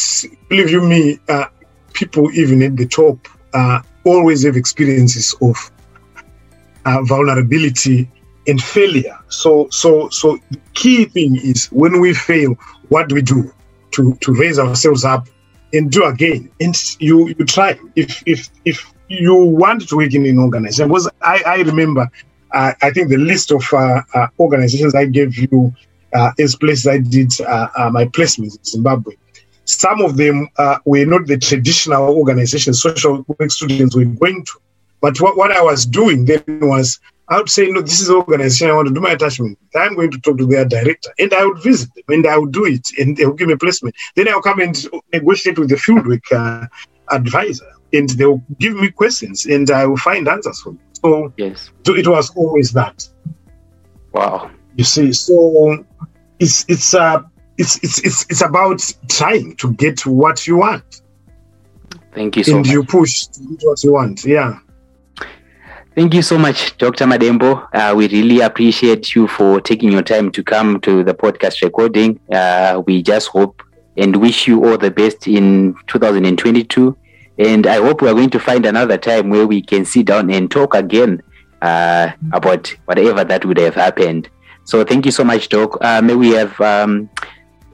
believe 0.48 0.70
you 0.70 0.82
me, 0.82 1.18
uh, 1.28 1.46
people 1.92 2.30
even 2.32 2.62
at 2.62 2.76
the 2.76 2.86
top 2.86 3.26
uh, 3.54 3.80
always 4.04 4.44
have 4.44 4.56
experiences 4.56 5.34
of 5.40 5.56
uh, 6.84 7.02
vulnerability 7.02 8.10
and 8.46 8.60
failure. 8.60 9.18
So, 9.28 9.68
so, 9.70 10.08
so 10.08 10.38
the 10.50 10.60
key 10.74 11.04
thing 11.06 11.36
is 11.36 11.66
when 11.66 12.00
we 12.00 12.14
fail, 12.14 12.54
what 12.88 13.08
do 13.08 13.14
we 13.14 13.22
do 13.22 13.52
to 13.92 14.14
to 14.20 14.34
raise 14.34 14.58
ourselves 14.58 15.04
up 15.04 15.28
and 15.72 15.90
do 15.90 16.04
again? 16.04 16.50
And 16.60 16.74
you 16.98 17.28
you 17.28 17.44
try. 17.44 17.78
If 17.96 18.22
if 18.26 18.50
if 18.64 18.92
you 19.08 19.34
want 19.34 19.88
to 19.88 19.96
work 19.96 20.14
in 20.14 20.26
an 20.26 20.38
organization, 20.38 20.88
because 20.88 21.08
I 21.22 21.42
I 21.46 21.56
remember, 21.62 22.10
uh, 22.52 22.72
I 22.82 22.90
think 22.90 23.08
the 23.08 23.16
list 23.16 23.50
of 23.50 23.64
uh, 23.72 24.02
uh, 24.14 24.26
organizations 24.38 24.94
I 24.94 25.06
gave 25.06 25.36
you 25.36 25.72
uh, 26.14 26.32
as 26.38 26.56
places 26.56 26.86
I 26.86 26.98
did 26.98 27.32
my 27.90 28.04
placements 28.06 28.58
in 28.58 28.64
Zimbabwe. 28.64 29.14
Some 29.64 30.02
of 30.02 30.16
them 30.16 30.48
were 30.84 31.06
not 31.06 31.26
the 31.26 31.38
traditional 31.38 32.16
organizations 32.16 32.82
social 32.82 33.24
work 33.26 33.50
students 33.50 33.96
were 33.96 34.04
going 34.04 34.44
to. 34.44 34.52
But 35.00 35.20
what, 35.20 35.36
what 35.36 35.50
I 35.50 35.62
was 35.62 35.86
doing 35.86 36.26
then 36.26 36.44
was 36.46 37.00
I 37.28 37.38
would 37.38 37.48
say, 37.48 37.66
no, 37.68 37.80
this 37.80 38.00
is 38.00 38.10
organization 38.10 38.68
I 38.68 38.74
want 38.74 38.88
to 38.88 38.94
do 38.94 39.00
my 39.00 39.12
attachment. 39.12 39.58
I'm 39.74 39.94
going 39.94 40.10
to 40.10 40.20
talk 40.20 40.36
to 40.38 40.46
their 40.46 40.66
director. 40.66 41.10
And 41.18 41.32
I 41.32 41.46
would 41.46 41.62
visit 41.62 41.88
them 41.94 42.04
and 42.08 42.26
I 42.26 42.36
would 42.36 42.52
do 42.52 42.66
it 42.66 42.86
and 42.98 43.16
they 43.16 43.24
will 43.24 43.32
give 43.32 43.48
me 43.48 43.54
a 43.54 43.58
placement. 43.58 43.94
Then 44.16 44.28
I'll 44.28 44.42
come 44.42 44.60
and 44.60 44.76
negotiate 45.12 45.58
with 45.58 45.70
the 45.70 45.76
fieldwork 45.76 46.30
uh, 46.30 46.66
advisor 47.10 47.72
and 47.92 48.10
they'll 48.10 48.42
give 48.58 48.74
me 48.74 48.90
questions 48.90 49.46
and 49.46 49.70
I 49.70 49.86
will 49.86 49.96
find 49.96 50.28
answers 50.28 50.60
for 50.60 50.70
them. 50.70 50.80
So, 51.04 51.32
Yes. 51.36 51.70
so 51.86 51.94
it 51.96 52.06
was 52.06 52.30
always 52.36 52.72
that. 52.72 53.08
Wow. 54.12 54.50
You 54.76 54.84
see, 54.84 55.12
so 55.12 55.84
it's 56.38 56.64
it's 56.68 56.94
uh 56.94 57.22
it's 57.58 57.76
it's 57.82 57.98
it's 58.04 58.24
it's 58.30 58.42
about 58.42 58.80
trying 59.08 59.56
to 59.56 59.72
get 59.74 60.04
what 60.06 60.46
you 60.46 60.56
want. 60.58 61.02
Thank 62.14 62.36
you 62.36 62.44
so 62.44 62.56
and 62.56 62.66
much. 62.66 62.72
you 62.72 62.84
push 62.84 63.26
to 63.26 63.40
get 63.40 63.60
what 63.62 63.82
you 63.84 63.92
want. 63.92 64.24
Yeah. 64.24 64.58
Thank 65.94 66.14
you 66.14 66.22
so 66.22 66.38
much, 66.38 66.76
Dr. 66.78 67.04
Madembo. 67.04 67.68
Uh, 67.74 67.94
we 67.94 68.08
really 68.08 68.40
appreciate 68.40 69.14
you 69.14 69.28
for 69.28 69.60
taking 69.60 69.92
your 69.92 70.02
time 70.02 70.30
to 70.32 70.42
come 70.42 70.80
to 70.80 71.04
the 71.04 71.12
podcast 71.12 71.60
recording. 71.62 72.18
Uh, 72.32 72.82
we 72.86 73.02
just 73.02 73.28
hope 73.28 73.62
and 73.98 74.16
wish 74.16 74.46
you 74.48 74.64
all 74.64 74.78
the 74.78 74.90
best 74.90 75.26
in 75.28 75.74
2022. 75.88 76.96
And 77.42 77.66
I 77.66 77.78
hope 77.78 78.02
we 78.02 78.08
are 78.08 78.14
going 78.14 78.30
to 78.30 78.38
find 78.38 78.64
another 78.64 78.96
time 78.96 79.28
where 79.28 79.48
we 79.48 79.62
can 79.62 79.84
sit 79.84 80.06
down 80.06 80.30
and 80.30 80.48
talk 80.48 80.76
again 80.76 81.20
uh, 81.60 82.12
about 82.32 82.68
whatever 82.84 83.24
that 83.24 83.44
would 83.44 83.58
have 83.58 83.74
happened. 83.74 84.28
So 84.62 84.84
thank 84.84 85.04
you 85.06 85.10
so 85.10 85.24
much, 85.24 85.48
Doc. 85.48 85.76
Uh, 85.80 86.00
may 86.00 86.14
we 86.14 86.30
have 86.30 86.60
um, 86.60 87.10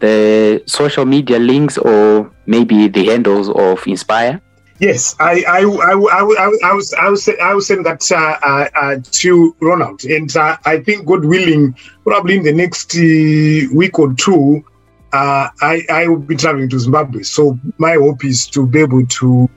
the 0.01 0.63
social 0.65 1.05
media 1.05 1.39
links 1.39 1.77
or 1.77 2.33
maybe 2.47 2.89
the 2.89 3.09
handles 3.09 3.51
of 3.51 3.87
Inspire? 3.87 4.41
Yes, 4.79 5.15
I 5.21 5.45
I 5.47 5.61
I 5.61 5.93
I, 5.93 6.57
I, 6.65 6.73
was 6.73 6.95
I 6.95 7.09
I 7.43 7.53
was 7.53 7.67
saying 7.67 7.83
that 7.83 8.11
uh, 8.11 8.39
uh, 8.43 8.69
uh, 8.75 8.97
to 9.03 9.57
Ronald, 9.61 10.05
and 10.05 10.35
uh, 10.35 10.57
I 10.65 10.79
think 10.79 11.05
God 11.05 11.27
willing, 11.27 11.77
probably 12.05 12.37
in 12.37 12.45
the 12.45 12.55
next 12.55 12.95
uh, 12.95 13.75
week 13.77 13.99
or 13.99 14.15
two, 14.15 14.65
uh, 15.13 15.49
I 15.61 15.83
I 15.91 16.07
will 16.07 16.19
be 16.19 16.37
traveling 16.37 16.71
to 16.71 16.79
Zimbabwe. 16.79 17.23
So 17.25 17.59
my 17.77 17.95
hope 17.95 18.25
is 18.25 18.47
to 18.49 18.67
be 18.67 18.81
able 18.81 19.05
to 19.05 19.51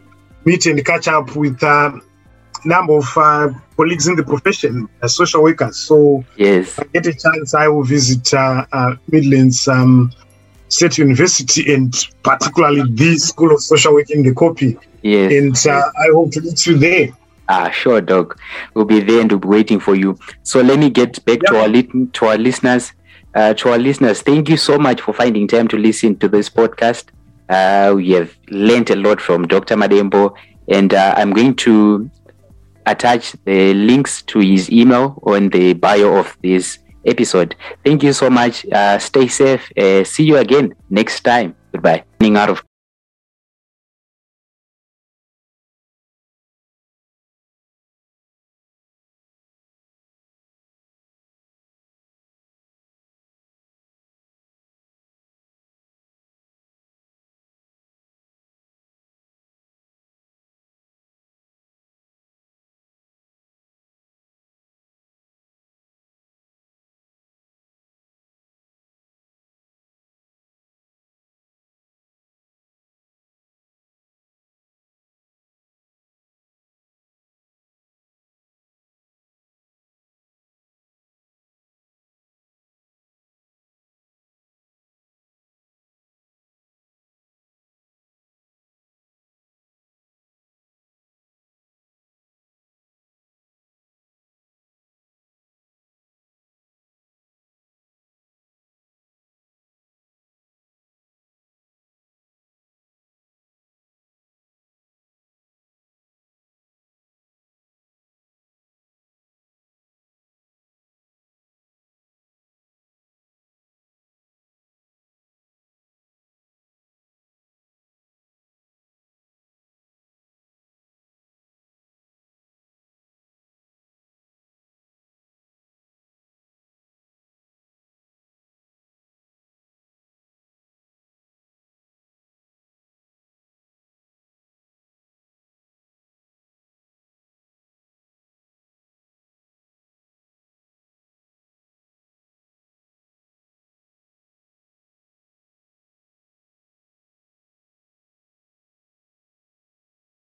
meet 0.45 0.65
and 0.65 0.83
catch 0.85 1.07
up 1.07 1.35
with 1.35 1.61
a 1.63 1.99
number 2.65 2.97
of 2.97 3.17
uh, 3.17 3.49
colleagues 3.75 4.07
in 4.07 4.15
the 4.15 4.23
profession, 4.23 4.87
uh, 5.01 5.07
social 5.07 5.43
workers. 5.43 5.77
So 5.77 6.23
Yes. 6.37 6.67
if 6.77 6.79
I 6.79 6.83
get 6.93 7.05
a 7.07 7.13
chance, 7.13 7.53
I 7.53 7.67
will 7.67 7.83
visit 7.83 8.33
uh, 8.33 8.65
uh, 8.71 8.95
Midlands 9.11 9.67
um, 9.67 10.11
State 10.69 10.97
University 10.97 11.73
and 11.73 11.93
particularly 12.23 12.83
the 12.93 13.17
School 13.17 13.51
of 13.53 13.61
Social 13.61 13.93
Work 13.93 14.09
in 14.11 14.23
the 14.23 14.33
copy. 14.33 14.77
Yes. 15.01 15.31
And 15.33 15.73
uh, 15.73 15.81
I 15.99 16.07
hope 16.13 16.31
to 16.33 16.41
meet 16.41 16.65
you 16.65 16.77
there. 16.77 17.09
Ah, 17.49 17.69
sure, 17.71 17.99
Doc. 17.99 18.39
We'll 18.75 18.85
be 18.85 19.01
there 19.01 19.21
and 19.21 19.31
we'll 19.31 19.39
be 19.39 19.47
waiting 19.47 19.79
for 19.79 19.95
you. 19.95 20.17
So 20.43 20.61
let 20.61 20.79
me 20.79 20.89
get 20.89 21.23
back 21.25 21.39
to 21.47 21.57
our 21.59 21.67
li- 21.67 21.89
to 22.13 22.25
our 22.27 22.37
listeners. 22.37 22.93
Uh, 23.33 23.53
to 23.55 23.69
our 23.71 23.77
listeners, 23.77 24.21
thank 24.21 24.47
you 24.49 24.57
so 24.57 24.77
much 24.77 25.01
for 25.01 25.13
finding 25.13 25.47
time 25.47 25.67
to 25.69 25.77
listen 25.77 26.17
to 26.19 26.27
this 26.29 26.49
podcast. 26.49 27.05
Uh, 27.51 27.93
we 27.95 28.11
have 28.11 28.35
learned 28.49 28.89
a 28.89 28.95
lot 28.95 29.19
from 29.19 29.47
Dr. 29.47 29.75
Madembo, 29.75 30.33
and 30.69 30.93
uh, 30.93 31.13
I'm 31.17 31.31
going 31.33 31.55
to 31.67 32.09
attach 32.85 33.33
the 33.45 33.73
links 33.73 34.21
to 34.23 34.39
his 34.39 34.71
email 34.71 35.19
on 35.23 35.49
the 35.49 35.73
bio 35.73 36.15
of 36.17 36.37
this 36.41 36.79
episode. 37.05 37.55
Thank 37.83 38.03
you 38.03 38.13
so 38.13 38.29
much. 38.29 38.65
Uh, 38.71 38.97
stay 38.99 39.27
safe. 39.27 39.71
Uh, 39.77 40.03
see 40.03 40.23
you 40.23 40.37
again 40.37 40.73
next 40.89 41.21
time. 41.21 41.55
Goodbye. 41.73 42.03
Out 42.21 42.49
of 42.49 42.70